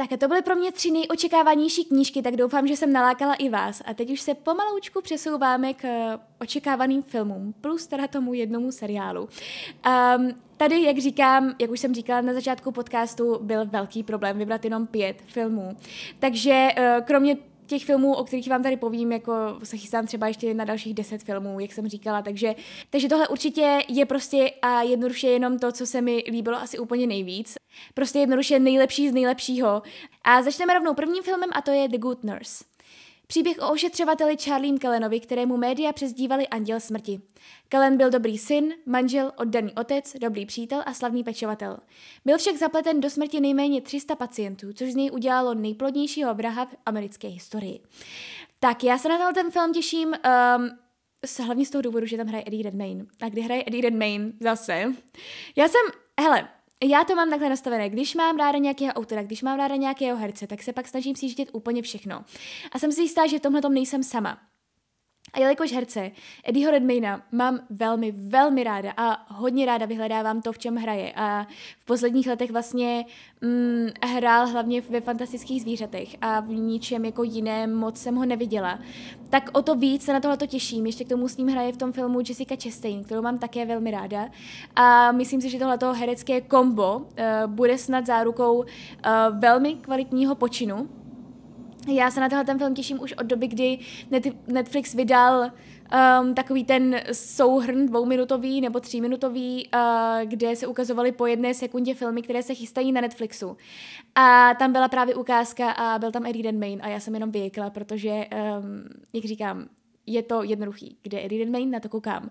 Tak 0.00 0.12
a 0.12 0.16
to 0.16 0.28
byly 0.28 0.42
pro 0.42 0.56
mě 0.56 0.72
tři 0.72 0.90
nejočekávanější 0.90 1.84
knížky, 1.84 2.22
tak 2.22 2.36
doufám, 2.36 2.66
že 2.66 2.76
jsem 2.76 2.92
nalákala 2.92 3.34
i 3.34 3.48
vás. 3.48 3.82
A 3.86 3.94
teď 3.94 4.10
už 4.10 4.20
se 4.20 4.34
pomaloučku 4.34 5.00
přesouváme 5.02 5.74
k 5.74 5.84
eh, 5.84 6.18
očekávaným 6.38 7.02
filmům, 7.02 7.54
plus 7.60 7.86
teda 7.86 8.06
tomu 8.08 8.34
jednomu 8.34 8.72
seriálu. 8.72 9.28
Um, 10.16 10.34
tady, 10.56 10.82
jak 10.82 10.98
říkám, 10.98 11.54
jak 11.58 11.70
už 11.70 11.80
jsem 11.80 11.94
říkala 11.94 12.20
na 12.20 12.32
začátku 12.32 12.72
podcastu, 12.72 13.38
byl 13.42 13.66
velký 13.66 14.02
problém 14.02 14.38
vybrat 14.38 14.64
jenom 14.64 14.86
pět 14.86 15.22
filmů. 15.26 15.76
Takže 16.18 16.68
uh, 16.78 17.04
kromě 17.04 17.36
těch 17.70 17.84
filmů, 17.84 18.14
o 18.14 18.24
kterých 18.24 18.48
vám 18.48 18.62
tady 18.62 18.76
povím, 18.76 19.12
jako 19.12 19.32
se 19.62 19.76
chystám 19.76 20.06
třeba 20.06 20.28
ještě 20.28 20.54
na 20.54 20.64
dalších 20.64 20.94
deset 20.94 21.22
filmů, 21.22 21.60
jak 21.60 21.72
jsem 21.72 21.88
říkala, 21.88 22.22
takže, 22.22 22.54
takže 22.90 23.08
tohle 23.08 23.28
určitě 23.28 23.78
je 23.88 24.06
prostě 24.06 24.50
a 24.62 24.82
jednoduše 24.82 25.28
jenom 25.28 25.58
to, 25.58 25.72
co 25.72 25.86
se 25.86 26.00
mi 26.00 26.24
líbilo 26.30 26.56
asi 26.56 26.78
úplně 26.78 27.06
nejvíc. 27.06 27.54
Prostě 27.94 28.18
jednoduše 28.18 28.58
nejlepší 28.58 29.08
z 29.08 29.12
nejlepšího. 29.12 29.82
A 30.24 30.42
začneme 30.42 30.74
rovnou 30.74 30.94
prvním 30.94 31.22
filmem 31.22 31.50
a 31.52 31.62
to 31.62 31.70
je 31.70 31.88
The 31.88 31.98
Good 31.98 32.24
Nurse. 32.24 32.69
Příběh 33.30 33.58
o 33.58 33.72
ošetřovateli 33.72 34.36
Charliem 34.36 34.78
Kellenovi, 34.78 35.20
kterému 35.20 35.56
média 35.56 35.92
přezdívali 35.92 36.48
Anděl 36.48 36.80
smrti. 36.80 37.20
Kellen 37.68 37.96
byl 37.96 38.10
dobrý 38.10 38.38
syn, 38.38 38.74
manžel, 38.86 39.32
oddaný 39.36 39.72
otec, 39.74 40.16
dobrý 40.20 40.46
přítel 40.46 40.82
a 40.86 40.94
slavný 40.94 41.24
pečovatel. 41.24 41.78
Byl 42.24 42.38
však 42.38 42.56
zapleten 42.56 43.00
do 43.00 43.10
smrti 43.10 43.40
nejméně 43.40 43.80
300 43.80 44.16
pacientů, 44.16 44.72
což 44.72 44.92
z 44.92 44.94
něj 44.94 45.10
udělalo 45.12 45.54
nejplodnějšího 45.54 46.34
vraha 46.34 46.66
v 46.66 46.76
americké 46.86 47.28
historii. 47.28 47.80
Tak 48.60 48.84
já 48.84 48.98
se 48.98 49.08
na 49.08 49.32
ten 49.32 49.50
film 49.50 49.72
těším, 49.72 50.08
um, 50.08 50.70
hlavně 51.44 51.66
z 51.66 51.70
toho 51.70 51.82
důvodu, 51.82 52.06
že 52.06 52.16
tam 52.16 52.26
hraje 52.26 52.44
Eddie 52.46 52.62
Redmayne. 52.62 53.04
A 53.22 53.28
kdy 53.28 53.40
hraje 53.40 53.64
Eddie 53.66 53.82
Redmayne 53.82 54.32
zase? 54.40 54.94
Já 55.56 55.68
jsem, 55.68 55.82
hele, 56.20 56.48
já 56.88 57.04
to 57.04 57.14
mám 57.14 57.30
takhle 57.30 57.48
nastavené. 57.48 57.90
Když 57.90 58.14
mám 58.14 58.36
ráda 58.36 58.58
nějakého 58.58 58.92
autora, 58.92 59.22
když 59.22 59.42
mám 59.42 59.58
ráda 59.58 59.76
nějakého 59.76 60.16
herce, 60.16 60.46
tak 60.46 60.62
se 60.62 60.72
pak 60.72 60.88
snažím 60.88 61.16
si 61.16 61.26
úplně 61.52 61.82
všechno. 61.82 62.24
A 62.72 62.78
jsem 62.78 62.92
si 62.92 63.02
jistá, 63.02 63.26
že 63.26 63.38
v 63.38 63.42
tomhle 63.42 63.62
tom 63.62 63.74
nejsem 63.74 64.02
sama. 64.02 64.49
A 65.32 65.40
jelikož 65.40 65.72
herce 65.72 66.10
Eddieho 66.44 66.70
Redmayna 66.70 67.22
mám 67.32 67.60
velmi, 67.70 68.12
velmi 68.12 68.64
ráda 68.64 68.92
a 68.96 69.34
hodně 69.34 69.66
ráda 69.66 69.86
vyhledávám 69.86 70.42
to, 70.42 70.52
v 70.52 70.58
čem 70.58 70.76
hraje. 70.76 71.12
A 71.12 71.46
v 71.78 71.84
posledních 71.84 72.26
letech 72.26 72.50
vlastně 72.50 73.04
mm, 73.40 73.88
hrál 74.06 74.46
hlavně 74.46 74.80
ve 74.80 75.00
fantastických 75.00 75.62
zvířatech 75.62 76.16
a 76.20 76.40
v 76.40 76.48
ničem 76.48 77.04
jako 77.04 77.22
jiném 77.22 77.74
moc 77.74 77.98
jsem 77.98 78.14
ho 78.14 78.26
neviděla, 78.26 78.78
tak 79.30 79.50
o 79.52 79.62
to 79.62 79.74
víc 79.74 80.04
se 80.04 80.12
na 80.12 80.20
tohle 80.20 80.36
těším. 80.36 80.86
Ještě 80.86 81.04
k 81.04 81.08
tomu 81.08 81.28
s 81.28 81.36
ním 81.36 81.48
hraje 81.48 81.72
v 81.72 81.76
tom 81.76 81.92
filmu 81.92 82.20
Jessica 82.20 82.56
Chastain, 82.62 83.04
kterou 83.04 83.22
mám 83.22 83.38
také 83.38 83.66
velmi 83.66 83.90
ráda. 83.90 84.28
A 84.76 85.12
myslím 85.12 85.40
si, 85.40 85.50
že 85.50 85.58
tohleto 85.58 85.92
herecké 85.92 86.40
kombo 86.40 86.96
uh, 86.96 87.04
bude 87.46 87.78
snad 87.78 88.06
zárukou 88.06 88.58
uh, 88.58 88.64
velmi 89.38 89.74
kvalitního 89.74 90.34
počinu 90.34 90.88
já 91.88 92.10
se 92.10 92.20
na 92.20 92.28
tenhle 92.28 92.44
ten 92.44 92.58
film 92.58 92.74
těším 92.74 93.00
už 93.00 93.12
od 93.12 93.26
doby, 93.26 93.46
kdy 93.46 93.78
Netflix 94.46 94.94
vydal 94.94 95.50
um, 96.22 96.34
takový 96.34 96.64
ten 96.64 97.00
souhrn 97.12 97.86
dvouminutový 97.86 98.60
nebo 98.60 98.80
tříminutový, 98.80 99.68
uh, 99.74 99.80
kde 100.24 100.56
se 100.56 100.66
ukazovaly 100.66 101.12
po 101.12 101.26
jedné 101.26 101.54
sekundě 101.54 101.94
filmy, 101.94 102.22
které 102.22 102.42
se 102.42 102.54
chystají 102.54 102.92
na 102.92 103.00
Netflixu. 103.00 103.56
A 104.14 104.54
tam 104.54 104.72
byla 104.72 104.88
právě 104.88 105.14
ukázka 105.14 105.70
a 105.70 105.98
byl 105.98 106.12
tam 106.12 106.26
Eddie 106.26 106.52
Main 106.52 106.80
a 106.82 106.88
já 106.88 107.00
jsem 107.00 107.14
jenom 107.14 107.30
vyjekla, 107.30 107.70
protože, 107.70 108.10
um, 108.10 108.84
jak 109.12 109.24
říkám, 109.24 109.68
je 110.06 110.22
to 110.22 110.42
jednoduchý, 110.42 110.96
kde 111.02 111.24
Eddie 111.24 111.50
Main 111.50 111.70
na 111.70 111.80
to 111.80 111.88
koukám. 111.88 112.30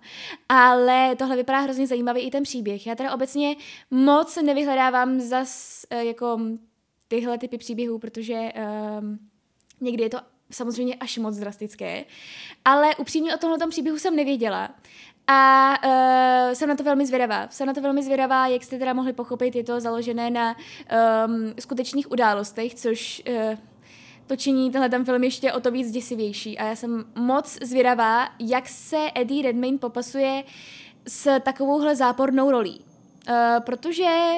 Ale 0.49 1.15
tohle 1.15 1.35
vypadá 1.35 1.59
hrozně 1.59 1.87
zajímavý 1.87 2.21
i 2.21 2.31
ten 2.31 2.43
příběh. 2.43 2.87
Já 2.87 2.95
teda 2.95 3.13
obecně 3.13 3.55
moc 3.91 4.35
nevyhledávám 4.41 5.19
zas 5.19 5.81
uh, 5.93 5.99
jako 5.99 6.39
tyhle 7.07 7.37
typy 7.37 7.57
příběhů, 7.57 7.99
protože 7.99 8.51
um, 9.01 9.19
Někdy 9.81 10.03
je 10.03 10.09
to 10.09 10.17
samozřejmě 10.51 10.95
až 10.95 11.17
moc 11.17 11.37
drastické, 11.37 12.05
ale 12.65 12.95
upřímně 12.95 13.35
o 13.35 13.37
tomhle 13.37 13.67
příběhu 13.69 13.97
jsem 13.97 14.15
nevěděla. 14.15 14.69
A 15.31 15.73
uh, 15.85 16.53
jsem 16.53 16.69
na 16.69 16.75
to 16.75 16.83
velmi 16.83 17.05
zvědavá. 17.05 17.47
Jsem 17.49 17.67
na 17.67 17.73
to 17.73 17.81
velmi 17.81 18.03
zvědavá, 18.03 18.47
jak 18.47 18.63
jste 18.63 18.79
teda 18.79 18.93
mohli 18.93 19.13
pochopit, 19.13 19.55
je 19.55 19.63
to 19.63 19.79
založené 19.79 20.29
na 20.29 20.55
um, 20.55 21.53
skutečných 21.59 22.11
událostech, 22.11 22.75
což 22.75 23.23
uh, 23.27 23.59
to 24.27 24.35
činí 24.35 24.71
tenhle 24.71 24.89
ten 24.89 25.05
film 25.05 25.23
ještě 25.23 25.53
o 25.53 25.59
to 25.59 25.71
víc 25.71 25.91
děsivější. 25.91 26.57
A 26.57 26.65
já 26.65 26.75
jsem 26.75 27.05
moc 27.15 27.57
zvědavá, 27.61 28.29
jak 28.39 28.69
se 28.69 28.97
Eddie 29.15 29.43
Redmayne 29.43 29.77
popasuje 29.77 30.43
s 31.07 31.39
takovouhle 31.39 31.95
zápornou 31.95 32.51
rolí. 32.51 32.85
Uh, 33.29 33.35
protože 33.59 34.31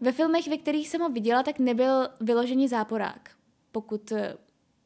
ve 0.00 0.12
filmech, 0.12 0.48
ve 0.48 0.56
kterých 0.56 0.88
jsem 0.88 1.00
ho 1.00 1.08
viděla, 1.08 1.42
tak 1.42 1.58
nebyl 1.58 2.08
vyložený 2.20 2.68
záporák. 2.68 3.30
Pokud 3.72 4.12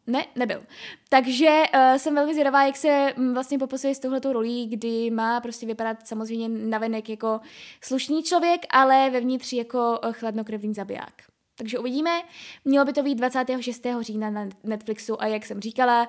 ne, 0.07 0.27
nebyl. 0.37 0.63
Takže 1.09 1.63
uh, 1.75 1.97
jsem 1.97 2.15
velmi 2.15 2.33
zvědavá, 2.35 2.65
jak 2.65 2.77
se 2.77 3.15
um, 3.19 3.35
vlastně 3.35 3.59
popisuje 3.59 3.95
s 3.95 3.99
touhletou 3.99 4.33
rolí, 4.33 4.67
kdy 4.67 5.11
má 5.11 5.41
prostě 5.41 5.67
vypadat 5.67 6.07
samozřejmě 6.07 6.49
navenek 6.49 7.09
jako 7.09 7.41
slušný 7.81 8.23
člověk, 8.23 8.61
ale 8.71 9.11
vevnitř 9.11 9.53
jako 9.53 10.01
uh, 10.05 10.13
chladnokrevný 10.13 10.75
zabiják. 10.75 11.13
Takže 11.55 11.79
uvidíme. 11.79 12.11
Mělo 12.65 12.85
by 12.85 12.93
to 12.93 13.03
být 13.03 13.15
26. 13.15 13.87
října 14.01 14.31
na 14.31 14.49
Netflixu 14.65 15.23
a 15.23 15.27
jak 15.27 15.47
jsem 15.47 15.61
říkala, 15.61 16.09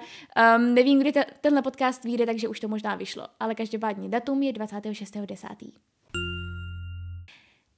um, 0.57 0.73
nevím, 0.73 1.00
kdy 1.00 1.12
te- 1.12 1.25
tenhle 1.41 1.62
podcast 1.62 2.03
vyjde, 2.03 2.25
takže 2.25 2.47
už 2.47 2.59
to 2.59 2.67
možná 2.67 2.95
vyšlo. 2.95 3.27
Ale 3.39 3.55
každopádně 3.55 4.09
datum 4.09 4.43
je 4.43 4.53
26.10. 4.53 5.71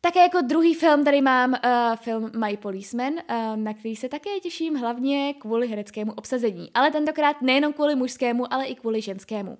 Také 0.05 0.19
jako 0.19 0.41
druhý 0.41 0.73
film 0.73 1.03
tady 1.03 1.21
mám 1.21 1.51
uh, 1.51 1.95
film 1.95 2.31
My 2.45 2.57
Policeman, 2.57 3.13
uh, 3.13 3.57
na 3.57 3.73
který 3.73 3.95
se 3.95 4.09
také 4.09 4.39
těším 4.39 4.75
hlavně 4.75 5.33
kvůli 5.33 5.67
hereckému 5.67 6.11
obsazení. 6.11 6.71
Ale 6.73 6.91
tentokrát 6.91 7.41
nejenom 7.41 7.73
kvůli 7.73 7.95
mužskému, 7.95 8.53
ale 8.53 8.65
i 8.65 8.75
kvůli 8.75 9.01
ženskému. 9.01 9.57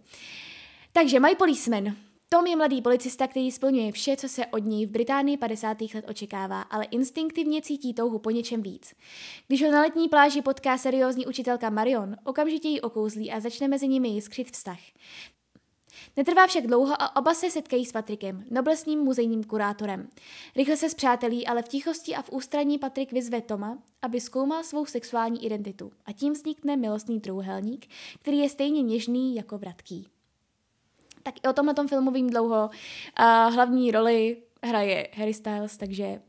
Takže 0.94 1.20
My 1.20 1.36
Policeman. 1.36 1.96
Tom 2.30 2.48
je 2.48 2.56
mladý 2.56 2.82
policista, 2.82 3.28
který 3.28 3.52
splňuje 3.52 3.92
vše, 3.92 4.18
co 4.18 4.30
se 4.30 4.46
od 4.46 4.66
něj 4.66 4.86
v 4.86 4.90
Británii 4.90 5.38
50. 5.38 5.78
let 5.94 6.06
očekává, 6.10 6.62
ale 6.62 6.86
instinktivně 6.86 7.62
cítí 7.62 7.94
touhu 7.94 8.20
po 8.20 8.30
něčem 8.30 8.62
víc. 8.62 8.94
Když 9.48 9.64
ho 9.64 9.72
na 9.72 9.82
letní 9.82 10.10
pláži 10.10 10.42
potká 10.42 10.78
seriózní 10.78 11.28
učitelka 11.28 11.70
Marion, 11.70 12.16
okamžitě 12.24 12.68
ji 12.68 12.82
okouzlí 12.82 13.32
a 13.32 13.40
začne 13.40 13.68
mezi 13.68 13.88
nimi 13.88 14.08
jiskřit 14.08 14.52
vztah. 14.52 14.80
Netrvá 16.18 16.48
však 16.48 16.68
dlouho 16.68 17.02
a 17.02 17.16
oba 17.16 17.34
se 17.34 17.52
setkají 17.52 17.86
s 17.86 17.92
Patrikem, 17.92 18.44
noblesním 18.52 19.00
muzejním 19.00 19.44
kurátorem. 19.44 20.10
Rychle 20.56 20.78
se 20.78 20.90
zpřátelí, 20.90 21.48
ale 21.48 21.62
v 21.62 21.68
tichosti 21.68 22.16
a 22.16 22.22
v 22.22 22.30
ústraní 22.32 22.78
Patrik 22.78 23.12
vyzve 23.12 23.42
Toma, 23.42 23.78
aby 24.02 24.22
zkoumal 24.22 24.64
svou 24.64 24.86
sexuální 24.86 25.46
identitu 25.46 25.92
a 26.06 26.12
tím 26.12 26.34
vznikne 26.34 26.78
milostný 26.78 27.20
trůhelník, 27.20 27.88
který 28.22 28.38
je 28.38 28.50
stejně 28.50 28.82
něžný 28.82 29.36
jako 29.36 29.58
vratký. 29.58 30.08
Tak 31.24 31.36
i 31.44 31.48
o 31.48 31.54
tomhle 31.54 31.88
filmu 31.88 32.12
vím 32.12 32.30
dlouho. 32.30 32.70
A 33.16 33.48
hlavní 33.48 33.92
roli 33.92 34.38
hraje 34.64 35.08
Harry 35.14 35.34
Styles, 35.34 35.78
takže 35.78 36.22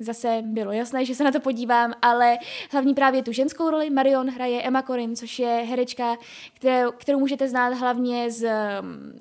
zase 0.00 0.42
bylo 0.44 0.72
jasné, 0.72 1.04
že 1.04 1.14
se 1.14 1.24
na 1.24 1.32
to 1.32 1.40
podívám, 1.40 1.92
ale 2.02 2.38
hlavní 2.70 2.94
právě 2.94 3.22
tu 3.22 3.32
ženskou 3.32 3.70
roli 3.70 3.90
Marion 3.90 4.30
hraje 4.30 4.62
Emma 4.62 4.82
Corrin, 4.82 5.16
což 5.16 5.38
je 5.38 5.48
herečka, 5.68 6.16
kterou, 6.54 6.90
kterou 6.90 7.18
můžete 7.18 7.48
znát 7.48 7.74
hlavně 7.74 8.30
z, 8.30 8.50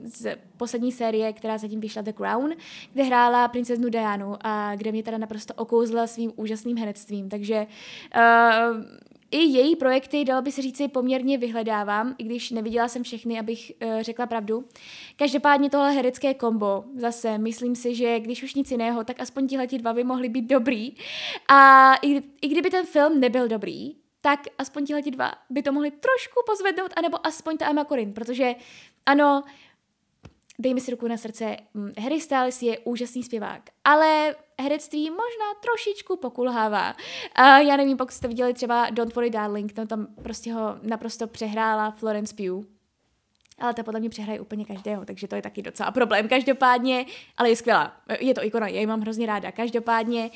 z 0.04 0.36
poslední 0.58 0.92
série, 0.92 1.34
která 1.34 1.58
zatím 1.58 1.80
vyšla 1.80 2.02
The 2.02 2.12
Crown, 2.12 2.54
kde 2.94 3.04
hrála 3.04 3.48
princeznu 3.48 3.90
Dianu 3.90 4.36
a 4.42 4.76
kde 4.76 4.92
mě 4.92 5.04
teda 5.04 5.18
naprosto 5.18 5.54
okouzla 5.54 6.08
svým 6.08 6.32
úžasným 6.36 6.78
herectvím. 6.78 7.30
Takže 7.30 7.68
uh, 8.16 8.22
i 9.32 9.38
její 9.38 9.76
projekty, 9.76 10.26
dalo 10.26 10.42
by 10.42 10.52
se 10.52 10.62
říci, 10.62 10.88
poměrně 10.88 11.38
vyhledávám, 11.38 12.16
i 12.18 12.24
když 12.24 12.52
neviděla 12.52 12.88
jsem 12.88 13.04
všechny, 13.04 13.40
abych 13.40 13.72
uh, 13.82 14.02
řekla 14.02 14.26
pravdu. 14.26 14.66
Každopádně 15.16 15.70
tohle 15.70 15.92
herecké 15.92 16.34
kombo, 16.34 16.84
zase 16.96 17.38
myslím 17.38 17.76
si, 17.76 17.96
že 17.96 18.20
když 18.20 18.44
už 18.44 18.54
nic 18.54 18.72
jiného, 18.72 19.04
tak 19.04 19.20
aspoň 19.22 19.48
tihle 19.48 19.68
dva 19.68 19.94
by 19.94 20.04
mohli 20.04 20.30
být 20.30 20.46
dobrý. 20.46 20.96
A 21.48 21.94
i, 22.02 22.22
i 22.42 22.48
kdyby 22.48 22.70
ten 22.70 22.86
film 22.86 23.20
nebyl 23.20 23.48
dobrý, 23.48 23.96
tak 24.22 24.40
aspoň 24.58 24.86
tihle 24.86 25.02
dva 25.02 25.34
by 25.50 25.62
to 25.62 25.72
mohli 25.72 25.92
trošku 25.92 26.40
pozvednout, 26.46 26.92
anebo 26.96 27.28
aspoň 27.28 27.58
ta 27.58 27.70
Emma 27.70 27.86
Corrin, 27.86 28.14
protože 28.14 28.56
ano, 29.06 29.44
dejme 30.60 30.80
si 30.80 30.92
ruku 30.92 31.08
na 31.08 31.18
srdce, 31.18 31.58
mm, 31.74 31.92
Harry 32.00 32.22
Styles 32.22 32.62
je 32.62 32.80
úžasný 32.80 33.24
zpěvák, 33.24 33.62
ale 33.84 34.36
herectví 34.62 35.10
možná 35.10 35.46
trošičku 35.62 36.18
pokulhává. 36.18 36.96
A 37.36 37.60
já 37.60 37.78
nevím, 37.78 37.98
pokud 37.98 38.12
jste 38.12 38.28
viděli 38.28 38.54
třeba 38.54 38.90
Don't 38.90 39.16
Worry 39.16 39.30
Darling, 39.30 39.78
no 39.78 39.88
tam 39.88 40.08
prostě 40.24 40.54
ho 40.54 40.78
naprosto 40.82 41.28
přehrála 41.28 41.92
Florence 41.92 42.36
Pugh. 42.36 42.66
Ale 43.60 43.74
ta 43.74 43.84
podle 43.84 44.00
mě 44.00 44.10
přehraje 44.10 44.40
úplně 44.40 44.66
každého, 44.66 45.06
takže 45.06 45.28
to 45.28 45.36
je 45.36 45.42
taky 45.42 45.62
docela 45.62 45.92
problém. 45.92 46.28
Každopádně, 46.28 47.06
ale 47.38 47.50
je 47.50 47.56
skvělá. 47.56 47.94
Je 48.20 48.34
to 48.34 48.46
ikona, 48.46 48.68
já 48.68 48.80
ji 48.80 48.86
mám 48.86 49.02
hrozně 49.02 49.26
ráda. 49.26 49.52
Každopádně, 49.52 50.30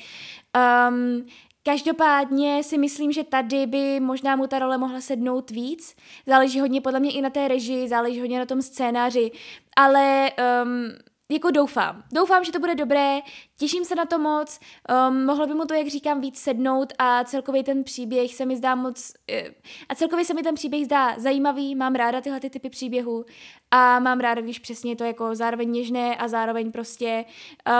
um, 0.88 1.26
Každopádně 1.64 2.62
si 2.62 2.78
myslím, 2.78 3.12
že 3.12 3.24
tady 3.24 3.66
by 3.66 4.00
možná 4.00 4.36
mu 4.36 4.46
ta 4.46 4.58
role 4.58 4.78
mohla 4.78 5.00
sednout 5.00 5.50
víc. 5.50 5.96
Záleží 6.26 6.60
hodně 6.60 6.80
podle 6.80 7.00
mě 7.00 7.12
i 7.12 7.20
na 7.20 7.30
té 7.30 7.48
režii, 7.48 7.88
záleží 7.88 8.20
hodně 8.20 8.38
na 8.38 8.46
tom 8.46 8.62
scénáři, 8.62 9.30
ale 9.76 10.30
um, 10.64 10.92
jako 11.32 11.50
doufám. 11.50 12.02
Doufám, 12.12 12.44
že 12.44 12.52
to 12.52 12.58
bude 12.58 12.74
dobré, 12.74 13.20
těším 13.58 13.84
se 13.84 13.94
na 13.94 14.04
to 14.04 14.18
moc, 14.18 14.60
um, 15.08 15.24
mohlo 15.24 15.46
by 15.46 15.54
mu 15.54 15.64
to, 15.64 15.74
jak 15.74 15.86
říkám, 15.86 16.20
víc 16.20 16.38
sednout 16.38 16.92
a 16.98 17.24
celkově 17.24 17.64
ten 17.64 17.84
příběh 17.84 18.34
se 18.34 18.46
mi 18.46 18.56
zdá 18.56 18.74
moc, 18.74 19.12
uh, 19.32 19.48
a 19.88 19.94
celkově 19.94 20.24
se 20.24 20.34
mi 20.34 20.42
ten 20.42 20.54
příběh 20.54 20.84
zdá 20.84 21.18
zajímavý, 21.18 21.74
mám 21.74 21.94
ráda 21.94 22.20
tyhle 22.20 22.40
ty 22.40 22.50
typy 22.50 22.70
příběhů 22.70 23.24
a 23.70 23.98
mám 23.98 24.20
ráda, 24.20 24.40
když 24.40 24.58
přesně 24.58 24.96
to 24.96 25.04
jako 25.04 25.34
zároveň 25.34 25.72
něžné 25.72 26.16
a 26.16 26.28
zároveň 26.28 26.72
prostě 26.72 27.24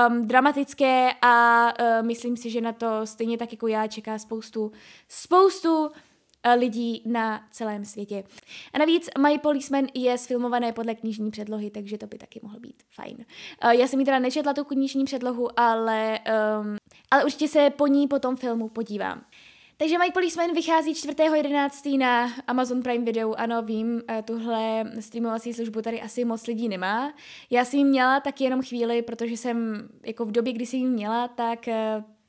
um, 0.08 0.26
dramatické 0.26 1.10
a 1.22 1.66
uh, 1.80 2.06
myslím 2.06 2.36
si, 2.36 2.50
že 2.50 2.60
na 2.60 2.72
to 2.72 2.86
stejně 3.04 3.38
tak 3.38 3.52
jako 3.52 3.66
já 3.66 3.86
čeká 3.86 4.18
spoustu, 4.18 4.72
spoustu 5.08 5.90
Eh, 5.92 6.11
lidí 6.56 7.02
na 7.06 7.46
celém 7.50 7.84
světě. 7.84 8.24
A 8.72 8.78
navíc 8.78 9.10
My 9.18 9.38
Policeman 9.38 9.86
je 9.94 10.18
sfilmované 10.18 10.72
podle 10.72 10.94
knižní 10.94 11.30
předlohy, 11.30 11.70
takže 11.70 11.98
to 11.98 12.06
by 12.06 12.18
taky 12.18 12.40
mohlo 12.42 12.60
být 12.60 12.82
fajn. 12.90 13.16
Eh, 13.60 13.76
já 13.76 13.86
jsem 13.86 13.98
mi 13.98 14.04
teda 14.04 14.18
nečetla 14.18 14.54
tu 14.54 14.64
knižní 14.64 15.04
předlohu, 15.04 15.60
ale, 15.60 16.18
um, 16.60 16.76
ale 17.10 17.24
určitě 17.24 17.48
se 17.48 17.70
po 17.70 17.86
ní 17.86 18.08
po 18.08 18.18
tom 18.18 18.36
filmu 18.36 18.68
podívám. 18.68 19.24
Takže 19.76 19.98
My 19.98 20.10
Policeman 20.10 20.54
vychází 20.54 20.94
4.11. 20.94 21.98
na 21.98 22.32
Amazon 22.46 22.82
Prime 22.82 23.04
Video. 23.04 23.34
Ano, 23.34 23.62
vím, 23.62 24.02
eh, 24.08 24.22
tuhle 24.22 24.84
streamovací 25.00 25.52
službu 25.52 25.82
tady 25.82 26.00
asi 26.00 26.24
moc 26.24 26.46
lidí 26.46 26.68
nemá. 26.68 27.12
Já 27.50 27.64
jsem 27.64 27.78
ji 27.78 27.84
měla 27.84 28.20
taky 28.20 28.44
jenom 28.44 28.62
chvíli, 28.62 29.02
protože 29.02 29.36
jsem 29.36 29.88
jako 30.06 30.24
v 30.24 30.32
době, 30.32 30.52
kdy 30.52 30.66
jsem 30.66 30.80
ji 30.80 30.86
měla, 30.86 31.28
tak 31.28 31.68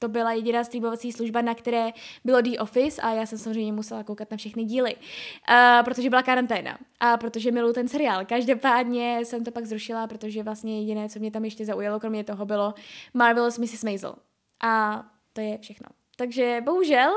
to 0.04 0.08
byla 0.10 0.32
jediná 0.32 0.64
streamovací 0.64 1.12
služba, 1.12 1.42
na 1.42 1.56
které 1.56 1.92
bylo 2.26 2.42
The 2.42 2.58
Office 2.60 3.02
a 3.02 3.14
já 3.14 3.26
jsem 3.26 3.38
samozřejmě 3.38 3.74
musela 3.74 4.04
koukat 4.04 4.32
na 4.32 4.38
všechny 4.38 4.64
díly, 4.64 4.96
uh, 4.96 5.86
protože 5.86 6.10
byla 6.10 6.24
karanténa 6.24 6.78
a 7.00 7.18
protože 7.18 7.52
miluji 7.52 7.74
ten 7.74 7.88
seriál. 7.88 8.26
Každopádně 8.26 9.20
jsem 9.24 9.44
to 9.44 9.52
pak 9.52 9.66
zrušila, 9.66 10.08
protože 10.08 10.44
vlastně 10.44 10.80
jediné, 10.80 11.10
co 11.10 11.20
mě 11.20 11.32
tam 11.32 11.46
ještě 11.46 11.66
zaujalo, 11.66 12.00
kromě 12.00 12.24
toho 12.24 12.46
bylo 12.46 12.74
Marvelous 13.14 13.58
Mrs. 13.58 13.84
Maisel. 13.84 14.16
A 14.64 15.04
to 15.34 15.42
je 15.42 15.58
všechno. 15.58 15.88
Takže 16.16 16.62
bohužel, 16.66 17.12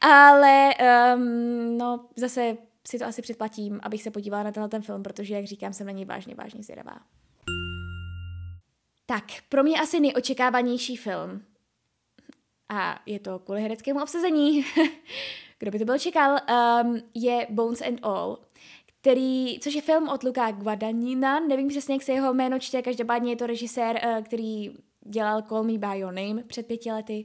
ale 0.00 0.70
um, 1.14 1.78
no 1.78 2.08
zase 2.16 2.56
si 2.88 2.98
to 2.98 3.04
asi 3.04 3.22
předplatím, 3.22 3.80
abych 3.82 4.02
se 4.02 4.10
podívala 4.10 4.42
na 4.42 4.52
tenhle 4.52 4.68
ten 4.68 4.82
film, 4.82 5.02
protože, 5.02 5.34
jak 5.34 5.44
říkám, 5.44 5.72
jsem 5.72 5.86
na 5.86 5.92
něj 5.92 6.04
vážně, 6.04 6.34
vážně 6.34 6.62
zvědavá. 6.62 6.96
Tak, 9.06 9.24
pro 9.48 9.62
mě 9.62 9.80
asi 9.80 10.00
nejočekávanější 10.00 10.96
film 10.96 11.42
a 12.68 12.98
je 13.06 13.20
to 13.20 13.38
kvůli 13.38 13.62
hereckému 13.62 14.02
obsazení, 14.02 14.64
kdo 15.58 15.70
by 15.70 15.78
to 15.78 15.84
byl 15.84 15.98
čekal, 15.98 16.38
um, 16.84 17.00
je 17.14 17.46
Bones 17.50 17.82
and 17.82 17.98
All, 18.02 18.38
který, 19.00 19.58
což 19.60 19.74
je 19.74 19.82
film 19.82 20.08
od 20.08 20.22
Luka 20.22 20.50
Guadagnina, 20.50 21.40
nevím 21.40 21.68
přesně, 21.68 21.94
jak 21.94 22.02
se 22.02 22.12
jeho 22.12 22.34
jméno 22.34 22.58
čte, 22.58 22.82
každopádně 22.82 23.32
je 23.32 23.36
to 23.36 23.46
režisér, 23.46 24.00
uh, 24.04 24.24
který 24.24 24.72
dělal 25.08 25.42
Call 25.42 25.62
Me 25.62 25.78
By 25.78 25.98
Your 25.98 26.12
Name 26.12 26.42
před 26.42 26.66
pěti 26.66 26.92
lety. 26.92 27.24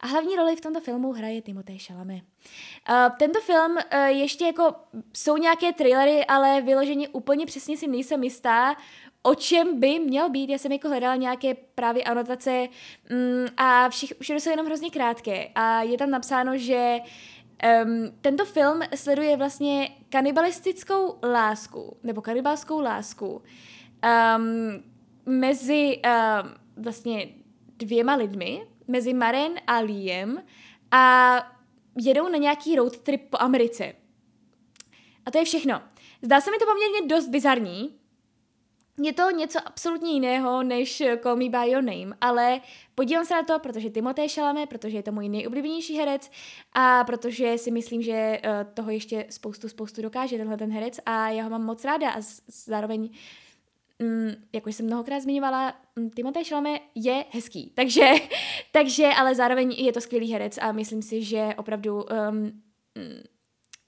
A 0.00 0.06
hlavní 0.06 0.36
roli 0.36 0.56
v 0.56 0.60
tomto 0.60 0.80
filmu 0.80 1.12
hraje 1.12 1.42
Timothée 1.42 1.78
Chalamet. 1.78 2.22
Uh, 2.22 3.16
tento 3.18 3.40
film 3.40 3.72
uh, 3.72 4.00
ještě 4.06 4.44
jako, 4.44 4.74
jsou 5.12 5.36
nějaké 5.36 5.72
trailery, 5.72 6.24
ale 6.24 6.60
vyloženě 6.60 7.08
úplně 7.08 7.46
přesně 7.46 7.76
si 7.76 7.86
nejsem 7.86 8.22
jistá, 8.22 8.76
o 9.26 9.34
čem 9.34 9.80
by 9.80 9.98
měl 9.98 10.30
být. 10.30 10.50
Já 10.50 10.58
jsem 10.58 10.72
jako 10.72 10.88
hledala 10.88 11.16
nějaké 11.16 11.54
právě 11.54 12.04
anotace 12.04 12.68
mm, 13.10 13.46
a 13.56 13.88
všich, 13.88 14.12
všechno 14.20 14.40
jsou 14.40 14.50
jenom 14.50 14.66
hrozně 14.66 14.90
krátké. 14.90 15.48
A 15.54 15.82
je 15.82 15.98
tam 15.98 16.10
napsáno, 16.10 16.58
že 16.58 16.98
um, 17.84 18.12
tento 18.20 18.44
film 18.44 18.80
sleduje 18.94 19.36
vlastně 19.36 19.88
kanibalistickou 20.08 21.18
lásku, 21.22 21.96
nebo 22.02 22.22
kanibalskou 22.22 22.80
lásku 22.80 23.42
um, 24.36 24.82
mezi 25.26 26.00
um, 26.04 26.82
vlastně 26.84 27.28
dvěma 27.76 28.14
lidmi, 28.14 28.66
mezi 28.88 29.14
Maren 29.14 29.52
a 29.66 29.78
Liam 29.78 30.42
a 30.90 31.36
jedou 31.96 32.28
na 32.28 32.38
nějaký 32.38 32.76
road 32.76 32.98
trip 32.98 33.30
po 33.30 33.36
Americe. 33.40 33.92
A 35.26 35.30
to 35.30 35.38
je 35.38 35.44
všechno. 35.44 35.82
Zdá 36.22 36.40
se 36.40 36.50
mi 36.50 36.56
to 36.58 36.64
poměrně 36.66 37.08
dost 37.08 37.28
bizarní, 37.28 37.94
je 39.02 39.12
to 39.12 39.30
něco 39.30 39.58
absolutně 39.64 40.12
jiného 40.12 40.62
než 40.62 41.02
Call 41.22 41.36
Me 41.36 41.48
By 41.48 41.70
Your 41.70 41.82
Name, 41.82 42.16
ale 42.20 42.60
podívám 42.94 43.24
se 43.24 43.34
na 43.34 43.42
to, 43.42 43.58
protože 43.58 43.90
Timothée 43.90 44.28
Chalamet, 44.28 44.68
protože 44.68 44.96
je 44.96 45.02
to 45.02 45.12
můj 45.12 45.28
nejoblíbenější 45.28 45.98
herec 45.98 46.30
a 46.72 47.04
protože 47.04 47.58
si 47.58 47.70
myslím, 47.70 48.02
že 48.02 48.12
eh, 48.12 48.66
toho 48.74 48.90
ještě 48.90 49.26
spoustu, 49.30 49.68
spoustu 49.68 50.02
dokáže 50.02 50.38
tenhle 50.38 50.56
ten 50.56 50.72
herec 50.72 51.00
a 51.06 51.28
já 51.28 51.44
ho 51.44 51.50
mám 51.50 51.64
moc 51.64 51.84
ráda 51.84 52.10
a 52.10 52.20
zároveň 52.48 53.10
Mm, 53.98 54.32
jak 54.52 54.66
jsem 54.66 54.86
mnohokrát 54.86 55.20
zmiňovala, 55.20 55.74
mm, 55.96 56.10
Timothée 56.10 56.44
Chalamet 56.44 56.82
je 56.94 57.24
hezký, 57.30 57.72
takže, 57.74 58.10
takže 58.72 59.06
ale 59.06 59.34
zároveň 59.34 59.72
je 59.72 59.92
to 59.92 60.00
skvělý 60.00 60.32
herec 60.32 60.58
a 60.58 60.72
myslím 60.72 61.02
si, 61.02 61.22
že 61.22 61.54
opravdu 61.56 62.02
um, 62.02 62.62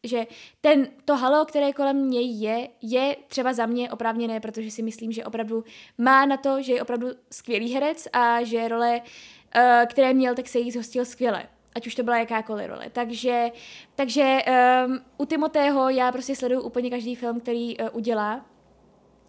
že 0.05 0.27
ten, 0.61 0.89
to 1.05 1.17
halo, 1.17 1.45
které 1.45 1.73
kolem 1.73 2.11
něj 2.11 2.41
je, 2.41 2.69
je 2.83 3.17
třeba 3.29 3.53
za 3.53 3.67
mě 3.67 3.91
oprávněné, 3.91 4.41
protože 4.41 4.71
si 4.71 4.83
myslím, 4.83 5.13
že 5.13 5.25
opravdu 5.25 5.65
má 5.99 6.27
na 6.27 6.37
to, 6.37 6.63
že 6.63 6.73
je 6.73 6.83
opravdu 6.83 7.09
skvělý 7.33 7.75
herec 7.75 8.09
a 8.13 8.43
že 8.43 8.69
role, 8.69 9.01
uh, 9.01 9.63
které 9.87 10.15
měl, 10.15 10.35
tak 10.35 10.49
se 10.49 10.59
jí 10.59 10.71
zhostil 10.71 11.05
skvěle 11.05 11.49
ať 11.75 11.87
už 11.87 11.95
to 11.95 12.03
byla 12.03 12.19
jakákoliv 12.19 12.69
role. 12.69 12.91
Takže, 12.93 13.49
takže 13.95 14.39
um, 14.87 15.01
u 15.19 15.25
Timotého 15.25 15.89
já 15.89 16.13
prostě 16.13 16.37
sleduju 16.37 16.61
úplně 16.61 16.91
každý 16.91 17.15
film, 17.15 17.41
který 17.41 17.79
uh, 17.79 17.89
udělá 17.93 18.47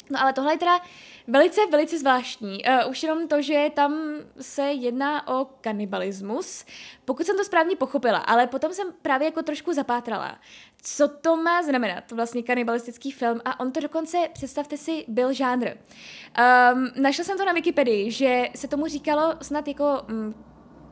No 0.10 0.22
ale 0.22 0.34
tohle 0.34 0.54
je 0.54 0.58
teda 0.58 0.82
velice, 1.28 1.62
velice 1.72 2.00
zvláštní. 2.00 2.63
Uh, 2.63 2.91
už 2.91 3.04
jenom 3.04 3.28
to, 3.28 3.41
že 3.41 3.72
tam 3.74 4.15
se 4.41 4.63
jedná 4.63 5.28
o 5.28 5.45
kanibalismus, 5.62 6.65
pokud 7.06 7.26
jsem 7.26 7.38
to 7.38 7.43
správně 7.43 7.76
pochopila, 7.76 8.17
ale 8.17 8.48
potom 8.48 8.74
jsem 8.74 8.88
právě 9.02 9.26
jako 9.26 9.41
trošku 9.41 9.74
zapátrala. 9.74 10.39
Co 10.82 11.08
to 11.08 11.38
má 11.38 11.63
znamenat, 11.63 12.12
vlastně 12.12 12.43
kanibalistický 12.43 13.12
film? 13.12 13.41
A 13.45 13.60
on 13.60 13.72
to 13.72 13.80
dokonce, 13.80 14.17
představte 14.34 14.78
si, 14.78 15.06
byl 15.08 15.34
žánr. 15.34 15.67
Um, 15.67 16.91
našla 16.95 17.24
jsem 17.24 17.38
to 17.38 17.45
na 17.45 17.54
Wikipedii, 17.54 18.12
že 18.12 18.50
se 18.56 18.67
tomu 18.67 18.88
říkalo 18.88 19.36
snad 19.41 19.67
jako 19.67 20.02
um, 20.10 20.36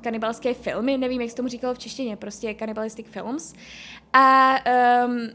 kanibalské 0.02 0.54
filmy, 0.54 0.98
nevím, 0.98 1.22
jak 1.22 1.30
se 1.30 1.36
tomu 1.36 1.48
říkalo 1.48 1.74
v 1.74 1.80
češtině, 1.80 2.18
prostě 2.18 2.56
cannibalistic 2.60 3.08
films. 3.08 3.54
A 4.14 4.56
um, 5.06 5.30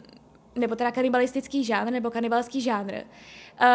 nebo 0.55 0.77
teda 0.77 0.91
kanibalistický 0.91 1.65
žánr, 1.65 1.93
nebo 1.93 2.11
kanibalský 2.11 2.61
žánr, 2.61 2.95
uh, 2.95 3.67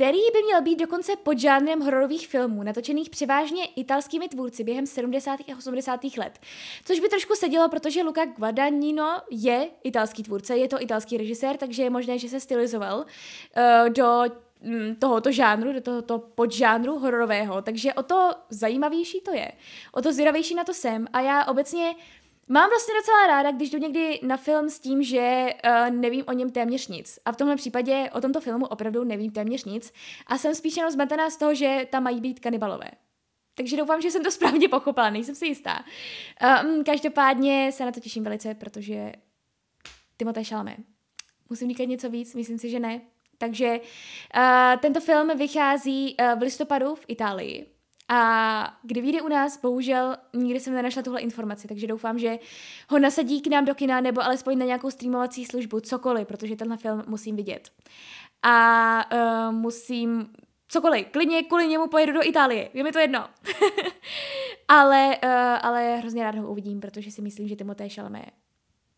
který 0.00 0.18
by 0.32 0.42
měl 0.42 0.62
být 0.62 0.78
dokonce 0.78 1.16
pod 1.16 1.38
žánrem 1.38 1.80
hororových 1.80 2.28
filmů, 2.28 2.62
natočených 2.62 3.10
převážně 3.10 3.64
italskými 3.66 4.28
tvůrci 4.28 4.64
během 4.64 4.86
70. 4.86 5.40
a 5.40 5.58
80. 5.58 6.00
let. 6.18 6.38
Což 6.84 7.00
by 7.00 7.08
trošku 7.08 7.34
sedělo, 7.34 7.68
protože 7.68 8.02
Luca 8.02 8.24
Guadagnino 8.24 9.20
je 9.30 9.68
italský 9.84 10.22
tvůrce, 10.22 10.56
je 10.56 10.68
to 10.68 10.82
italský 10.82 11.16
režisér, 11.16 11.56
takže 11.56 11.82
je 11.82 11.90
možné, 11.90 12.18
že 12.18 12.28
se 12.28 12.40
stylizoval 12.40 12.98
uh, 12.98 13.88
do 13.88 14.22
mm, 14.62 14.94
tohoto 14.94 15.32
žánru, 15.32 15.72
do 15.72 15.80
tohoto 15.80 16.18
podžánru 16.18 16.98
hororového, 16.98 17.62
takže 17.62 17.94
o 17.94 18.02
to 18.02 18.30
zajímavější 18.50 19.20
to 19.20 19.32
je. 19.34 19.52
O 19.92 20.02
to 20.02 20.12
zvědavější 20.12 20.54
na 20.54 20.64
to 20.64 20.74
jsem 20.74 21.06
a 21.12 21.20
já 21.20 21.44
obecně 21.44 21.94
Mám 22.52 22.70
vlastně 22.70 22.94
docela 22.94 23.26
ráda, 23.26 23.50
když 23.50 23.70
jdu 23.70 23.78
někdy 23.78 24.20
na 24.22 24.36
film 24.36 24.70
s 24.70 24.80
tím, 24.80 25.02
že 25.02 25.46
uh, 25.64 25.96
nevím 25.96 26.24
o 26.26 26.32
něm 26.32 26.50
téměř 26.50 26.88
nic. 26.88 27.18
A 27.24 27.32
v 27.32 27.36
tomhle 27.36 27.56
případě 27.56 28.10
o 28.14 28.20
tomto 28.20 28.40
filmu 28.40 28.66
opravdu 28.66 29.04
nevím 29.04 29.30
téměř 29.30 29.64
nic. 29.64 29.92
A 30.26 30.38
jsem 30.38 30.54
spíš 30.54 30.76
jenom 30.76 30.90
zmetená 30.92 31.30
z 31.30 31.36
toho, 31.36 31.54
že 31.54 31.86
tam 31.90 32.02
mají 32.02 32.20
být 32.20 32.40
kanibalové. 32.40 32.90
Takže 33.54 33.76
doufám, 33.76 34.00
že 34.00 34.10
jsem 34.10 34.22
to 34.22 34.30
správně 34.30 34.68
pochopila, 34.68 35.10
nejsem 35.10 35.34
si 35.34 35.46
jistá. 35.46 35.84
Um, 36.64 36.84
každopádně 36.84 37.72
se 37.72 37.84
na 37.84 37.92
to 37.92 38.00
těším 38.00 38.24
velice, 38.24 38.54
protože 38.54 39.12
Timothée 40.16 40.44
Chalamet. 40.44 40.78
Musím 41.50 41.68
říkat 41.68 41.84
něco 41.84 42.10
víc? 42.10 42.34
Myslím 42.34 42.58
si, 42.58 42.70
že 42.70 42.80
ne. 42.80 43.00
Takže 43.38 43.80
uh, 43.80 44.80
tento 44.80 45.00
film 45.00 45.38
vychází 45.38 46.16
uh, 46.20 46.38
v 46.38 46.42
listopadu 46.42 46.94
v 46.94 47.04
Itálii. 47.08 47.66
A 48.12 48.78
kdy 48.82 49.00
vyjde 49.00 49.22
u 49.22 49.28
nás, 49.28 49.60
bohužel 49.60 50.16
nikdy 50.34 50.60
jsem 50.60 50.74
nenašla 50.74 51.02
tuhle 51.02 51.20
informaci, 51.20 51.68
takže 51.68 51.86
doufám, 51.86 52.18
že 52.18 52.38
ho 52.88 52.98
nasadí 52.98 53.40
k 53.40 53.46
nám 53.46 53.64
do 53.64 53.74
kina 53.74 54.00
nebo 54.00 54.24
alespoň 54.24 54.58
na 54.58 54.66
nějakou 54.66 54.90
streamovací 54.90 55.44
službu, 55.44 55.80
cokoliv, 55.80 56.28
protože 56.28 56.56
tenhle 56.56 56.76
film 56.76 57.02
musím 57.06 57.36
vidět. 57.36 57.70
A 58.42 59.04
uh, 59.12 59.54
musím 59.54 60.28
cokoliv, 60.68 61.06
klidně 61.06 61.42
kvůli 61.42 61.68
němu 61.68 61.88
pojedu 61.88 62.12
do 62.12 62.28
Itálie, 62.28 62.70
je 62.74 62.84
mi 62.84 62.92
to 62.92 62.98
jedno. 62.98 63.28
ale, 64.68 65.18
uh, 65.24 65.30
ale 65.62 65.96
hrozně 65.96 66.22
rád 66.22 66.34
ho 66.34 66.50
uvidím, 66.50 66.80
protože 66.80 67.10
si 67.10 67.22
myslím, 67.22 67.48
že 67.48 67.56
Timothée 67.56 67.88
Chalamet 67.88 68.30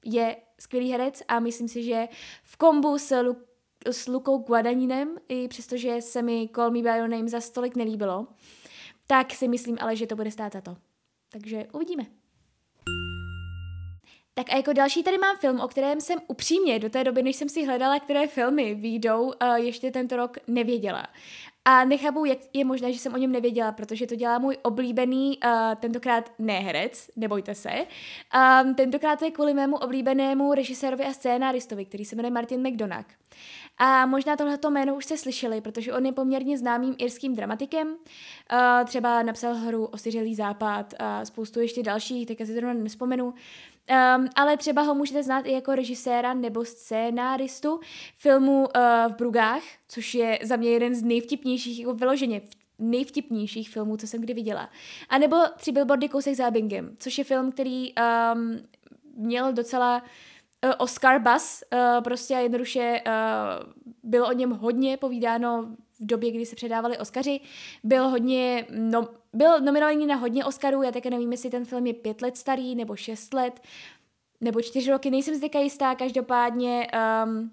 je 0.05 0.37
skvělý 0.61 0.93
herec 0.93 1.23
a 1.29 1.41
myslím 1.41 1.69
si, 1.69 1.83
že 1.83 2.09
v 2.43 2.57
kombu 2.57 2.99
s, 2.99 3.23
Lu- 3.23 3.37
s 3.91 4.09
Lukou 4.09 4.39
Guadagninem, 4.39 5.17
i 5.29 5.49
přestože 5.49 6.01
se 6.01 6.23
mi 6.23 6.49
Call 6.55 6.71
Me 6.71 6.83
By 6.83 6.99
Your 6.99 7.09
Name 7.09 7.29
za 7.29 7.41
stolik 7.41 7.77
nelíbilo, 7.77 8.27
tak 9.13 9.35
si 9.35 9.49
myslím 9.49 9.77
ale, 9.81 9.97
že 9.97 10.07
to 10.07 10.17
bude 10.17 10.31
stát 10.31 10.53
za 10.53 10.61
to. 10.61 10.77
Takže 11.29 11.67
uvidíme. 11.73 12.07
Tak 14.35 14.53
a 14.53 14.57
jako 14.57 14.73
další 14.73 15.03
tady 15.03 15.19
mám 15.19 15.37
film, 15.37 15.61
o 15.61 15.69
kterém 15.69 16.01
jsem 16.01 16.19
upřímně 16.27 16.79
do 16.79 16.91
té 16.91 17.05
doby, 17.05 17.23
než 17.23 17.37
jsem 17.37 17.49
si 17.49 17.67
hledala, 17.67 18.01
které 18.01 18.27
filmy 18.27 18.75
výjdou, 18.75 19.33
ještě 19.57 19.91
tento 19.91 20.17
rok 20.17 20.39
nevěděla. 20.47 21.07
A 21.65 21.85
nechápu, 21.85 22.25
jak 22.25 22.39
je 22.53 22.65
možné, 22.65 22.93
že 22.93 22.99
jsem 22.99 23.15
o 23.15 23.17
něm 23.17 23.33
nevěděla, 23.33 23.73
protože 23.73 24.07
to 24.07 24.15
dělá 24.15 24.39
můj 24.39 24.57
oblíbený, 24.63 25.39
uh, 25.45 25.75
tentokrát 25.75 26.33
neherec, 26.39 27.11
nebojte 27.17 27.55
se. 27.55 27.71
Um, 28.65 28.75
tentokrát 28.75 29.19
to 29.19 29.25
je 29.25 29.31
kvůli 29.31 29.55
mému 29.55 29.77
oblíbenému 29.77 30.55
režisérovi 30.55 31.05
a 31.05 31.13
scénáristovi, 31.13 31.85
který 31.85 32.05
se 32.05 32.17
jmenuje 32.17 32.31
Martin 32.31 32.69
McDonagh. 32.69 33.07
A 33.79 34.07
možná 34.07 34.37
tohleto 34.37 34.71
jméno 34.71 34.95
už 34.95 35.05
jste 35.05 35.17
slyšeli, 35.17 35.61
protože 35.61 35.93
on 35.93 36.07
je 36.07 36.13
poměrně 36.13 36.59
známým 36.59 36.95
irským 36.99 37.35
dramatikem. 37.35 37.89
Uh, 37.89 37.97
třeba 38.85 39.23
napsal 39.23 39.55
hru 39.55 39.87
Osiřelý 39.87 40.35
západ 40.35 40.95
a 40.99 41.25
spoustu 41.25 41.61
ještě 41.61 41.83
dalších, 41.83 42.27
teďka 42.27 42.47
si 42.47 42.61
to 42.61 42.73
nespomenu. 42.73 43.35
Um, 43.91 44.29
ale 44.35 44.57
třeba 44.57 44.83
ho 44.83 44.95
můžete 44.95 45.23
znát 45.23 45.47
i 45.47 45.53
jako 45.53 45.75
režiséra 45.75 46.35
nebo 46.35 46.65
scénáristu 46.65 47.81
filmu 48.19 48.59
uh, 48.59 49.13
v 49.13 49.17
Brugách, 49.17 49.63
což 49.89 50.15
je 50.15 50.39
za 50.43 50.57
mě 50.57 50.71
jeden 50.71 50.95
z 50.95 51.03
nejvtipnějších, 51.03 51.81
jako 51.81 51.95
vyloženě 51.95 52.41
nejvtipnějších 52.79 53.71
filmů, 53.71 53.97
co 53.97 54.07
jsem 54.07 54.21
kdy 54.21 54.35
viděla. 54.35 54.71
A 55.09 55.19
nebo 55.19 55.37
Tři 55.57 55.73
billboardy 55.73 56.09
kousek 56.09 56.35
za 56.35 56.47
Abingem, 56.47 56.97
což 56.99 57.19
je 57.19 57.25
film, 57.25 57.53
který 57.53 57.93
um, 57.95 58.59
měl 59.17 59.53
docela 59.53 60.03
uh, 60.65 60.73
Oscar 60.79 61.21
buzz, 61.21 61.63
uh, 61.73 62.05
prostě 62.05 62.35
a 62.35 62.39
jednoduše 62.39 63.03
uh, 63.07 63.73
bylo 64.03 64.29
o 64.29 64.33
něm 64.33 64.51
hodně 64.51 64.97
povídáno 64.97 65.77
v 66.03 66.07
době, 66.07 66.31
kdy 66.31 66.47
se 66.47 66.57
předávali 66.57 66.99
Oscaři. 66.99 67.41
Byl 67.85 68.09
hodně, 68.09 68.67
no, 68.71 69.09
byl 69.33 69.61
nominovaný 69.61 70.07
na 70.07 70.15
hodně 70.15 70.45
Oscarů, 70.45 70.83
já 70.83 70.93
také 70.93 71.11
nevím, 71.11 71.33
jestli 71.33 71.51
ten 71.51 71.65
film 71.65 71.87
je 71.87 71.95
pět 71.95 72.23
let 72.23 72.37
starý, 72.37 72.75
nebo 72.75 72.97
šest 72.97 73.35
let, 73.35 73.61
nebo 74.41 74.63
čtyři 74.63 74.91
roky, 74.91 75.11
nejsem 75.11 75.35
zde 75.35 75.49
jistá, 75.61 75.95
každopádně 75.95 76.87
um, 77.25 77.51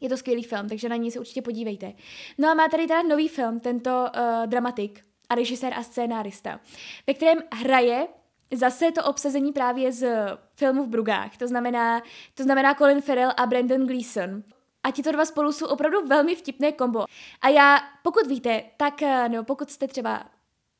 je 0.00 0.08
to 0.08 0.16
skvělý 0.16 0.42
film, 0.42 0.68
takže 0.68 0.88
na 0.88 0.96
něj 0.96 1.10
se 1.10 1.20
určitě 1.20 1.42
podívejte. 1.42 1.92
No 2.38 2.48
a 2.48 2.54
má 2.54 2.68
tady 2.68 2.86
teda 2.86 3.02
nový 3.02 3.28
film, 3.28 3.60
tento 3.60 3.90
uh, 3.90 4.46
dramatik 4.46 5.04
a 5.28 5.34
režisér 5.34 5.74
a 5.76 5.82
scénárista, 5.82 6.60
ve 7.06 7.14
kterém 7.14 7.38
hraje 7.52 8.08
zase 8.54 8.92
to 8.92 9.04
obsazení 9.04 9.52
právě 9.52 9.92
z 9.92 10.08
filmu 10.54 10.84
v 10.84 10.88
Brugách, 10.88 11.36
to 11.36 11.48
znamená, 11.48 12.02
to 12.34 12.42
znamená 12.42 12.74
Colin 12.74 13.00
Farrell 13.00 13.32
a 13.36 13.46
Brandon 13.46 13.86
Gleeson. 13.86 14.42
A 14.86 14.90
ti 14.90 15.02
to 15.02 15.12
dva 15.12 15.24
spolu 15.24 15.52
jsou 15.52 15.66
opravdu 15.66 16.06
velmi 16.06 16.34
vtipné 16.34 16.72
kombo. 16.72 17.04
A 17.40 17.48
já, 17.48 17.78
pokud 18.02 18.26
víte, 18.26 18.62
tak, 18.76 19.02
eh, 19.02 19.28
nebo 19.28 19.44
pokud 19.44 19.70
jste 19.70 19.88
třeba, 19.88 20.24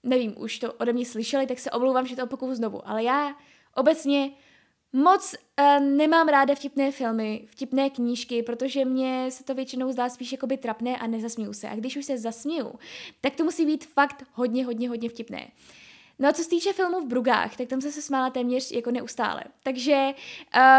nevím, 0.03 0.35
už 0.39 0.59
to 0.59 0.73
ode 0.73 0.93
mě 0.93 1.07
slyšeli, 1.07 1.47
tak 1.47 1.59
se 1.59 1.71
omlouvám, 1.71 2.07
že 2.07 2.17
to 2.17 2.25
opakuju 2.25 2.55
znovu. 2.55 2.89
Ale 2.89 3.03
já 3.03 3.37
obecně 3.75 4.31
moc 4.93 5.35
uh, 5.61 5.85
nemám 5.85 6.29
ráda 6.29 6.55
vtipné 6.55 6.93
filmy, 6.93 7.45
vtipné 7.47 7.91
knížky, 7.91 8.43
protože 8.43 8.85
mně 8.85 9.31
se 9.31 9.45
to 9.45 9.55
většinou 9.55 9.93
zdá 9.93 10.09
spíš 10.09 10.33
jakoby 10.33 10.57
trapné 10.57 10.99
a 10.99 11.07
nezasměju 11.07 11.53
se. 11.53 11.69
A 11.69 11.75
když 11.75 11.97
už 11.97 12.05
se 12.05 12.19
zasměju, 12.19 12.75
tak 13.21 13.37
to 13.37 13.45
musí 13.45 13.67
být 13.67 13.87
fakt 13.87 14.25
hodně, 14.33 14.65
hodně, 14.67 14.89
hodně 14.89 15.09
vtipné. 15.09 15.49
No 16.19 16.29
a 16.29 16.33
co 16.33 16.43
se 16.43 16.49
týče 16.49 16.73
filmů 16.73 17.01
v 17.01 17.07
Brugách, 17.07 17.57
tak 17.57 17.69
tam 17.69 17.81
jsem 17.81 17.93
se 17.93 18.03
smála 18.03 18.31
téměř 18.31 18.73
jako 18.73 18.91
neustále. 18.91 19.43
Takže 19.63 20.15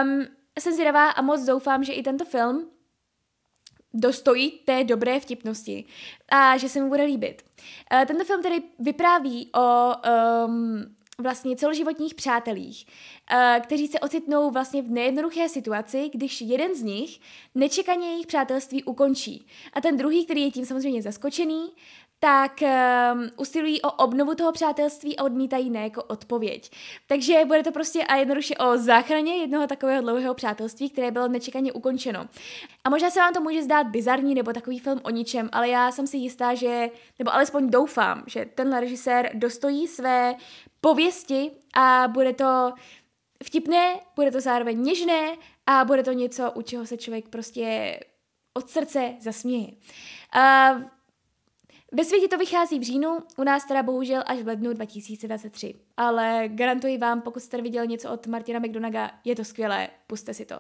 um, 0.03 0.25
jsem 0.59 0.73
zvědavá 0.73 1.09
a 1.09 1.21
moc 1.21 1.45
doufám, 1.45 1.83
že 1.83 1.93
i 1.93 2.03
tento 2.03 2.25
film 2.25 2.69
dostojí 3.93 4.51
té 4.51 4.83
dobré 4.83 5.19
vtipnosti 5.19 5.85
a 6.29 6.57
že 6.57 6.69
se 6.69 6.81
mu 6.81 6.89
bude 6.89 7.03
líbit. 7.03 7.45
Uh, 7.93 8.05
tento 8.05 8.23
film 8.23 8.43
tedy 8.43 8.61
vypráví 8.79 9.49
o 9.55 9.93
um, 10.47 10.95
vlastně 11.19 11.55
celoživotních 11.55 12.15
přátelích, 12.15 12.85
uh, 13.33 13.63
kteří 13.63 13.87
se 13.87 13.99
ocitnou 13.99 14.51
vlastně 14.51 14.81
v 14.81 14.89
nejednoduché 14.89 15.49
situaci, 15.49 16.09
když 16.13 16.41
jeden 16.41 16.75
z 16.75 16.81
nich 16.81 17.19
nečekaně 17.55 18.07
jejich 18.07 18.27
přátelství 18.27 18.83
ukončí. 18.83 19.47
A 19.73 19.81
ten 19.81 19.97
druhý, 19.97 20.25
který 20.25 20.41
je 20.41 20.51
tím 20.51 20.65
samozřejmě 20.65 21.01
zaskočený, 21.01 21.71
tak 22.19 22.61
um, 22.61 23.29
usilují 23.37 23.81
o 23.81 23.91
obnovu 23.91 24.35
toho 24.35 24.51
přátelství 24.51 25.17
a 25.17 25.23
odmítají 25.23 25.69
ne 25.69 25.83
jako 25.83 26.03
odpověď. 26.03 26.71
Takže 27.07 27.45
bude 27.45 27.63
to 27.63 27.71
prostě 27.71 28.03
a 28.03 28.15
jednoduše 28.15 28.55
o 28.55 28.77
záchraně 28.77 29.35
jednoho 29.35 29.67
takového 29.67 30.01
dlouhého 30.01 30.33
přátelství, 30.33 30.89
které 30.89 31.11
bylo 31.11 31.27
nečekaně 31.27 31.73
ukončeno. 31.73 32.27
A 32.83 32.89
možná 32.89 33.09
se 33.09 33.19
vám 33.19 33.33
to 33.33 33.41
může 33.41 33.63
zdát 33.63 33.87
bizarní 33.87 34.35
nebo 34.35 34.53
takový 34.53 34.79
film 34.79 34.99
o 35.03 35.09
ničem, 35.09 35.49
ale 35.51 35.69
já 35.69 35.91
jsem 35.91 36.07
si 36.07 36.17
jistá, 36.17 36.53
že, 36.53 36.89
nebo 37.19 37.33
alespoň 37.33 37.69
doufám, 37.69 38.23
že 38.27 38.45
tenhle 38.55 38.79
režisér 38.79 39.31
dostojí 39.33 39.87
své 39.87 40.35
pověsti 40.81 41.51
a 41.75 42.07
bude 42.07 42.33
to 42.33 42.73
vtipné, 43.43 43.99
bude 44.15 44.31
to 44.31 44.41
zároveň 44.41 44.83
něžné 44.83 45.35
a 45.65 45.85
bude 45.85 46.03
to 46.03 46.11
něco, 46.11 46.51
u 46.51 46.61
čeho 46.61 46.85
se 46.85 46.97
člověk 46.97 47.29
prostě 47.29 47.99
od 48.53 48.69
srdce 48.69 49.15
zasměje. 49.19 49.67
Uh, 50.35 50.81
ve 51.91 52.05
světě 52.05 52.27
to 52.27 52.37
vychází 52.37 52.79
v 52.79 52.83
říjnu, 52.83 53.17
u 53.37 53.43
nás 53.43 53.65
teda 53.65 53.83
bohužel 53.83 54.23
až 54.25 54.39
v 54.39 54.47
lednu 54.47 54.73
2023. 54.73 55.75
Ale 55.97 56.43
garantuji 56.47 56.97
vám, 56.97 57.21
pokud 57.21 57.39
jste 57.39 57.61
viděl 57.61 57.85
něco 57.85 58.11
od 58.11 58.27
Martina 58.27 58.59
McDonaga, 58.59 59.11
je 59.25 59.35
to 59.35 59.45
skvělé, 59.45 59.89
puste 60.07 60.33
si 60.33 60.45
to. 60.45 60.59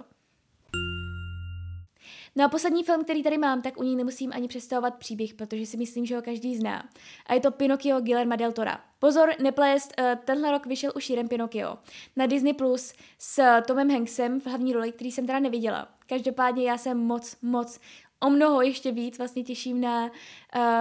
No 2.35 2.45
a 2.45 2.49
poslední 2.49 2.83
film, 2.83 3.03
který 3.03 3.23
tady 3.23 3.37
mám, 3.37 3.61
tak 3.61 3.79
u 3.79 3.83
něj 3.83 3.95
nemusím 3.95 4.31
ani 4.33 4.47
představovat 4.47 4.95
příběh, 4.95 5.33
protože 5.33 5.65
si 5.65 5.77
myslím, 5.77 6.05
že 6.05 6.15
ho 6.15 6.21
každý 6.21 6.57
zná. 6.57 6.89
A 7.25 7.33
je 7.33 7.39
to 7.39 7.51
Pinocchio 7.51 8.01
Guillerma 8.01 8.35
del 8.35 8.51
Tora. 8.51 8.79
Pozor, 8.99 9.29
neplést, 9.41 9.93
eh, 9.97 10.17
tenhle 10.25 10.51
rok 10.51 10.65
vyšel 10.65 10.91
už 10.95 11.09
jeden 11.09 11.27
Pinocchio 11.27 11.77
na 12.15 12.25
Disney 12.25 12.53
Plus 12.53 12.93
s 13.19 13.61
Tomem 13.61 13.91
Hanksem 13.91 14.41
v 14.41 14.45
hlavní 14.45 14.73
roli, 14.73 14.91
který 14.91 15.11
jsem 15.11 15.27
teda 15.27 15.39
neviděla. 15.39 15.87
Každopádně 16.07 16.69
já 16.69 16.77
jsem 16.77 16.97
moc, 16.97 17.37
moc 17.41 17.79
o 18.19 18.29
mnoho 18.29 18.61
ještě 18.61 18.91
víc 18.91 19.17
vlastně 19.17 19.43
těším 19.43 19.81
na 19.81 20.05
uh, 20.05 20.11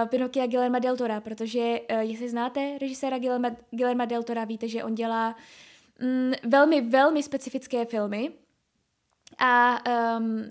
Pinokia 0.09 0.47
Guillerma 0.47 0.79
del 0.79 0.97
Tora, 0.97 1.21
protože 1.21 1.79
uh, 1.91 1.99
jestli 1.99 2.29
znáte 2.29 2.77
režiséra 2.81 3.17
Guillerma, 3.17 3.49
Guillerma 3.71 4.05
del 4.05 4.23
Tora, 4.23 4.45
víte, 4.45 4.67
že 4.67 4.83
on 4.83 4.95
dělá 4.95 5.35
um, 6.01 6.31
velmi, 6.43 6.81
velmi 6.81 7.23
specifické 7.23 7.85
filmy 7.85 8.31
a 9.39 9.79
um, 10.19 10.43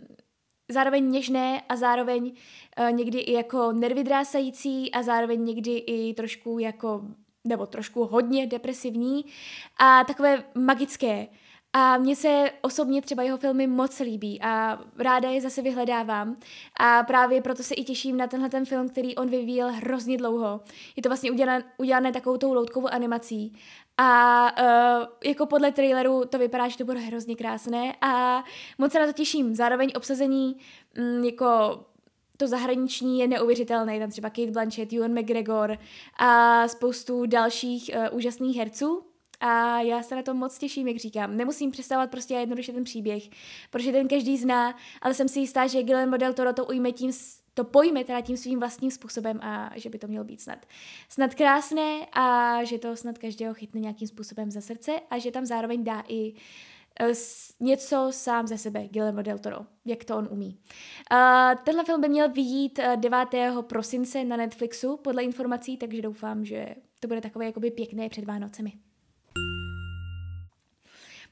zároveň 0.69 1.11
něžné 1.11 1.63
a 1.69 1.77
zároveň 1.77 2.33
uh, 2.81 2.91
někdy 2.93 3.19
i 3.19 3.33
jako 3.33 3.73
nervydrásající 3.73 4.93
a 4.93 5.03
zároveň 5.03 5.45
někdy 5.45 5.77
i 5.77 6.15
trošku 6.15 6.59
jako, 6.59 7.03
nebo 7.45 7.67
trošku 7.67 8.05
hodně 8.05 8.47
depresivní 8.47 9.25
a 9.79 10.05
takové 10.05 10.45
magické. 10.55 11.27
A 11.79 11.99
mně 11.99 12.17
se 12.17 12.51
osobně 12.61 13.03
třeba 13.03 13.23
jeho 13.23 13.39
filmy 13.39 13.67
moc 13.67 14.01
líbí 14.01 14.43
a 14.43 14.79
ráda 14.99 15.31
je 15.31 15.41
zase 15.41 15.63
vyhledávám. 15.63 16.37
A 16.81 17.03
právě 17.03 17.43
proto 17.43 17.63
se 17.63 17.75
i 17.75 17.85
těším 17.85 18.17
na 18.17 18.27
tenhle 18.27 18.49
ten 18.49 18.65
film, 18.65 18.89
který 18.89 19.17
on 19.17 19.29
vyvíjel 19.29 19.73
hrozně 19.73 20.17
dlouho. 20.17 20.61
Je 20.97 21.03
to 21.03 21.09
vlastně 21.09 21.31
udělané, 21.31 21.65
udělané 21.79 22.13
takovou 22.13 22.37
tou 22.37 22.55
loutkovou 22.55 22.89
animací. 22.89 23.53
A 23.99 24.51
uh, 24.61 25.07
jako 25.25 25.47
podle 25.47 25.73
traileru 25.73 26.25
to 26.25 26.39
vypadá, 26.39 26.69
že 26.69 26.79
to 26.79 26.85
bude 26.85 27.01
hrozně 27.01 27.37
krásné 27.37 27.97
a 28.01 28.45
moc 28.79 28.93
se 28.93 28.99
na 28.99 29.07
to 29.07 29.13
těším. 29.13 29.55
Zároveň 29.55 29.93
obsazení 29.97 30.57
mm, 30.99 31.25
jako 31.25 31.81
to 32.37 32.47
zahraniční 32.47 33.19
je 33.19 33.29
neuvěřitelné. 33.29 33.99
Tam 33.99 34.11
třeba 34.11 34.31
Kate 34.31 34.51
Blanchett, 34.51 34.93
Ewan 34.93 35.19
McGregor 35.19 35.79
a 36.19 36.69
spoustu 36.69 37.27
dalších 37.27 37.91
uh, 37.95 38.17
úžasných 38.17 38.57
herců. 38.57 39.06
A 39.41 39.81
já 39.81 40.03
se 40.03 40.17
na 40.17 40.23
to 40.23 40.35
moc 40.35 40.59
těším, 40.59 40.89
jak 40.89 40.97
říkám. 40.97 41.37
Nemusím 41.37 41.71
představovat 41.71 42.11
prostě 42.11 42.35
jednoduše 42.35 42.73
ten 42.73 42.85
příběh, 42.85 43.23
protože 43.71 43.93
ten 43.93 44.09
každý 44.09 44.37
zná, 44.39 44.77
ale 45.03 45.15
jsem 45.15 45.29
si 45.29 45.41
jistá, 45.41 45.67
že 45.67 45.83
Guillermo 45.83 46.17
del 46.17 46.33
Toro 46.33 46.53
to 46.53 46.65
ujme 46.65 46.93
tím, 46.93 47.13
to 47.55 47.65
pojme 47.65 48.05
teda 48.05 48.21
tím 48.21 48.37
svým 48.37 48.59
vlastním 48.59 48.91
způsobem 48.91 49.41
a 49.43 49.71
že 49.77 49.91
by 49.91 49.99
to 49.99 50.07
mělo 50.07 50.25
být 50.25 50.41
snad, 50.41 50.67
snad 51.09 51.35
krásné 51.35 52.07
a 52.13 52.59
že 52.65 52.79
to 52.79 52.97
snad 52.97 53.19
každého 53.19 53.55
chytne 53.55 53.81
nějakým 53.81 54.09
způsobem 54.09 54.51
za 54.51 54.61
srdce 54.61 55.01
a 55.11 55.19
že 55.19 55.31
tam 55.31 55.47
zároveň 55.47 55.85
dá 55.85 56.05
i 56.09 56.33
uh, 56.33 56.37
něco 57.61 58.09
sám 58.11 58.47
ze 58.47 58.59
sebe, 58.59 58.89
Guillermo 58.89 59.23
del 59.23 59.39
Toro, 59.39 59.59
jak 59.85 60.05
to 60.05 60.17
on 60.17 60.29
umí. 60.31 60.59
Uh, 61.13 61.63
tenhle 61.65 61.85
film 61.85 62.01
by 62.01 62.09
měl 62.09 62.33
vyjít 62.33 62.81
9. 62.97 63.29
prosince 63.61 64.25
na 64.25 64.37
Netflixu 64.37 64.97
podle 64.97 65.25
informací, 65.25 65.77
takže 65.77 66.03
doufám, 66.03 66.45
že 66.45 66.75
to 67.01 67.09
bude 67.09 67.21
takové 67.21 67.45
jakoby 67.45 67.71
pěkné 67.71 68.09
před 68.09 68.25
Vánocemi. 68.25 68.73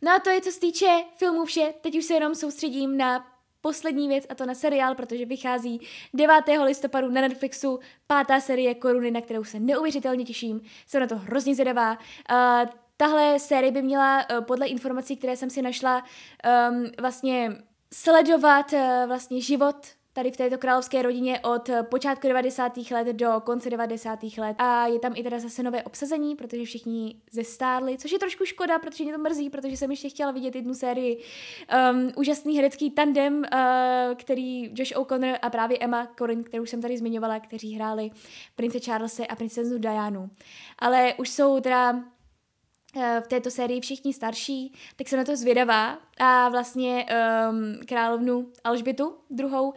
No 0.05 0.13
a 0.13 0.19
to 0.19 0.31
je 0.31 0.41
co 0.41 0.53
se 0.53 0.61
týče 0.61 1.05
filmů 1.17 1.45
vše. 1.45 1.75
Teď 1.81 1.99
už 1.99 2.05
se 2.05 2.15
jenom 2.15 2.35
soustředím 2.35 2.97
na 2.97 3.27
poslední 3.61 4.09
věc 4.09 4.25
a 4.29 4.35
to 4.35 4.47
na 4.47 4.55
seriál, 4.55 4.95
protože 4.95 5.27
vychází 5.27 5.81
9. 6.15 6.35
listopadu 6.65 7.11
na 7.11 7.21
Netflixu 7.21 7.81
pátá 8.07 8.41
série 8.41 8.75
Koruny, 8.75 9.11
na 9.11 9.21
kterou 9.21 9.45
se 9.45 9.61
neuvěřitelně 9.61 10.25
těším. 10.25 10.61
Jsem 10.87 11.01
na 11.01 11.07
to 11.07 11.17
hrozně 11.17 11.55
zvědavá. 11.55 11.93
Uh, 11.93 12.71
tahle 12.97 13.39
série 13.39 13.73
by 13.73 13.83
měla 13.83 14.27
uh, 14.31 14.45
podle 14.45 14.67
informací, 14.67 15.17
které 15.17 15.37
jsem 15.37 15.51
si 15.51 15.63
našla, 15.63 16.05
um, 16.71 16.87
vlastně 17.01 17.57
sledovat 17.95 18.73
uh, 18.73 18.81
vlastně 19.07 19.41
život 19.41 19.77
tady 20.15 20.31
v 20.31 20.37
této 20.37 20.59
královské 20.59 21.03
rodině 21.03 21.41
od 21.41 21.71
počátku 21.83 22.29
90. 22.29 22.73
let 22.91 23.07
do 23.07 23.33
konce 23.45 23.71
90. 23.71 24.19
let. 24.39 24.57
A 24.59 24.87
je 24.87 24.99
tam 24.99 25.13
i 25.17 25.23
teda 25.23 25.39
zase 25.39 25.63
nové 25.63 25.83
obsazení, 25.83 26.37
protože 26.37 26.65
všichni 26.65 27.15
zestárli, 27.31 27.99
což 27.99 28.13
je 28.13 28.19
trošku 28.19 28.45
škoda, 28.45 28.79
protože 28.79 29.05
mě 29.05 29.13
to 29.13 29.19
mrzí, 29.19 29.51
protože 29.51 29.77
jsem 29.77 29.91
ještě 29.91 30.09
chtěla 30.09 30.31
vidět 30.31 30.55
jednu 30.55 30.75
sérii 30.75 31.23
um, 31.93 32.13
úžasný 32.17 32.57
herecký 32.57 32.91
tandem, 32.91 33.37
uh, 33.53 34.15
který 34.15 34.71
Josh 34.75 34.97
O'Connor 34.97 35.37
a 35.43 35.51
právě 35.51 35.79
Emma 35.81 36.09
Corrin, 36.19 36.45
kterou 36.45 36.67
jsem 36.67 36.83
tady 36.83 36.99
zmiňovala, 36.99 37.41
kteří 37.41 37.75
hráli 37.75 38.11
prince 38.57 38.81
Charlese 38.81 39.27
a 39.27 39.37
princeznu 39.37 39.79
Dianu. 39.79 40.31
Ale 40.79 41.15
už 41.15 41.31
jsou 41.31 41.61
teda 41.61 42.05
v 42.95 43.29
této 43.29 43.51
sérii 43.51 43.81
všichni 43.81 44.13
starší, 44.13 44.73
tak 44.97 45.09
jsem 45.09 45.19
na 45.19 45.25
to 45.25 45.37
zvědavá 45.37 45.99
a 46.19 46.49
vlastně 46.49 47.07
um, 47.51 47.81
královnu 47.87 48.53
Alžbětu 48.65 49.17
druhou 49.31 49.69
uh, 49.69 49.75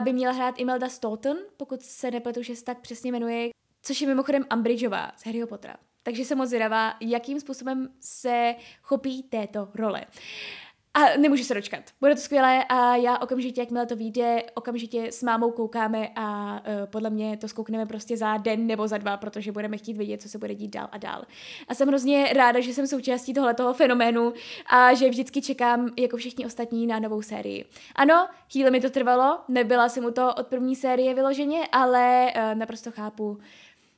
by 0.00 0.12
měla 0.12 0.32
hrát 0.32 0.54
Imelda 0.58 0.88
Stoughton, 0.88 1.36
pokud 1.56 1.82
se 1.82 2.10
nepletu, 2.10 2.42
že 2.42 2.56
se 2.56 2.64
tak 2.64 2.80
přesně 2.80 3.12
jmenuje, 3.12 3.48
což 3.82 4.00
je 4.00 4.06
mimochodem 4.06 4.44
Umbridgeová 4.54 5.12
z 5.16 5.26
Harryho 5.26 5.46
Pottera. 5.46 5.76
Takže 6.02 6.24
jsem 6.24 6.38
moc 6.38 6.48
zvědavá, 6.48 6.94
jakým 7.00 7.40
způsobem 7.40 7.88
se 8.00 8.54
chopí 8.82 9.22
této 9.22 9.68
role. 9.74 10.00
Uh, 10.00 10.69
a 10.94 11.16
nemůžu 11.18 11.44
se 11.44 11.54
dočkat. 11.54 11.80
Bude 12.00 12.14
to 12.14 12.20
skvělé 12.20 12.64
a 12.64 12.96
já 12.96 13.18
okamžitě, 13.18 13.60
jakmile 13.60 13.86
to 13.86 13.96
vyjde, 13.96 14.42
okamžitě 14.54 15.12
s 15.12 15.22
mámou 15.22 15.50
koukáme 15.50 16.08
a 16.16 16.52
uh, 16.52 16.86
podle 16.86 17.10
mě 17.10 17.36
to 17.36 17.48
zkoukneme 17.48 17.86
prostě 17.86 18.16
za 18.16 18.36
den 18.36 18.66
nebo 18.66 18.88
za 18.88 18.98
dva, 18.98 19.16
protože 19.16 19.52
budeme 19.52 19.76
chtít 19.76 19.96
vědět, 19.96 20.22
co 20.22 20.28
se 20.28 20.38
bude 20.38 20.54
dít 20.54 20.68
dál 20.68 20.88
a 20.92 20.98
dál. 20.98 21.24
A 21.68 21.74
jsem 21.74 21.88
hrozně 21.88 22.32
ráda, 22.32 22.60
že 22.60 22.74
jsem 22.74 22.86
součástí 22.86 23.34
tohoto 23.34 23.74
fenoménu 23.74 24.32
a 24.66 24.94
že 24.94 25.08
vždycky 25.08 25.42
čekám, 25.42 25.90
jako 25.98 26.16
všichni 26.16 26.46
ostatní, 26.46 26.86
na 26.86 26.98
novou 26.98 27.22
sérii. 27.22 27.64
Ano, 27.94 28.28
chvíli 28.52 28.70
mi 28.70 28.80
to 28.80 28.90
trvalo, 28.90 29.38
nebyla 29.48 29.88
jsem 29.88 30.04
u 30.04 30.10
toho 30.10 30.34
od 30.34 30.46
první 30.46 30.76
série 30.76 31.14
vyloženě, 31.14 31.68
ale 31.72 32.32
uh, 32.36 32.58
naprosto 32.58 32.90
chápu, 32.90 33.38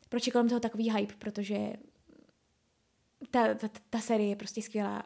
proč 0.08 0.26
je 0.26 0.32
kolem 0.32 0.48
toho 0.48 0.60
takový 0.60 0.90
hype, 0.90 1.14
protože 1.18 1.56
ta, 3.30 3.54
ta, 3.54 3.68
ta 3.90 3.98
série 3.98 4.28
je 4.28 4.36
prostě 4.36 4.62
skvělá. 4.62 5.02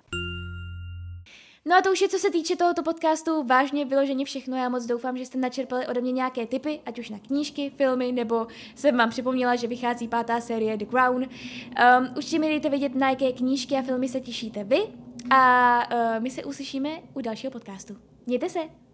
No 1.69 1.77
a 1.77 1.83
to 1.83 1.93
už 1.93 2.01
je, 2.01 2.09
co 2.09 2.19
se 2.19 2.31
týče 2.31 2.57
tohoto 2.57 2.83
podcastu, 2.83 3.43
vážně 3.43 3.85
vyloženě 3.85 4.25
všechno. 4.25 4.57
Já 4.57 4.69
moc 4.69 4.87
doufám, 4.87 5.19
že 5.19 5.27
jste 5.27 5.39
načerpali 5.39 5.87
ode 5.87 6.01
mě 6.01 6.13
nějaké 6.13 6.47
tipy, 6.47 6.81
ať 6.87 6.99
už 6.99 7.11
na 7.11 7.19
knížky, 7.19 7.73
filmy, 7.77 8.13
nebo 8.13 8.47
jsem 8.75 8.97
vám 8.97 9.11
připomněla, 9.11 9.57
že 9.57 9.67
vychází 9.67 10.09
pátá 10.09 10.41
série 10.41 10.77
The 10.77 10.85
Crown. 10.85 11.23
Um, 11.23 11.29
určitě 12.17 12.39
mi 12.39 12.49
dejte 12.49 12.71
vědět, 12.71 12.95
na 12.95 13.11
jaké 13.11 13.33
knížky 13.33 13.75
a 13.75 13.83
filmy 13.83 14.09
se 14.09 14.21
těšíte 14.21 14.65
vy 14.65 14.81
a 15.31 15.83
uh, 15.93 16.23
my 16.23 16.31
se 16.31 16.45
uslyšíme 16.45 16.91
u 17.15 17.21
dalšího 17.21 17.51
podcastu. 17.51 17.97
Mějte 18.27 18.49
se! 18.49 18.86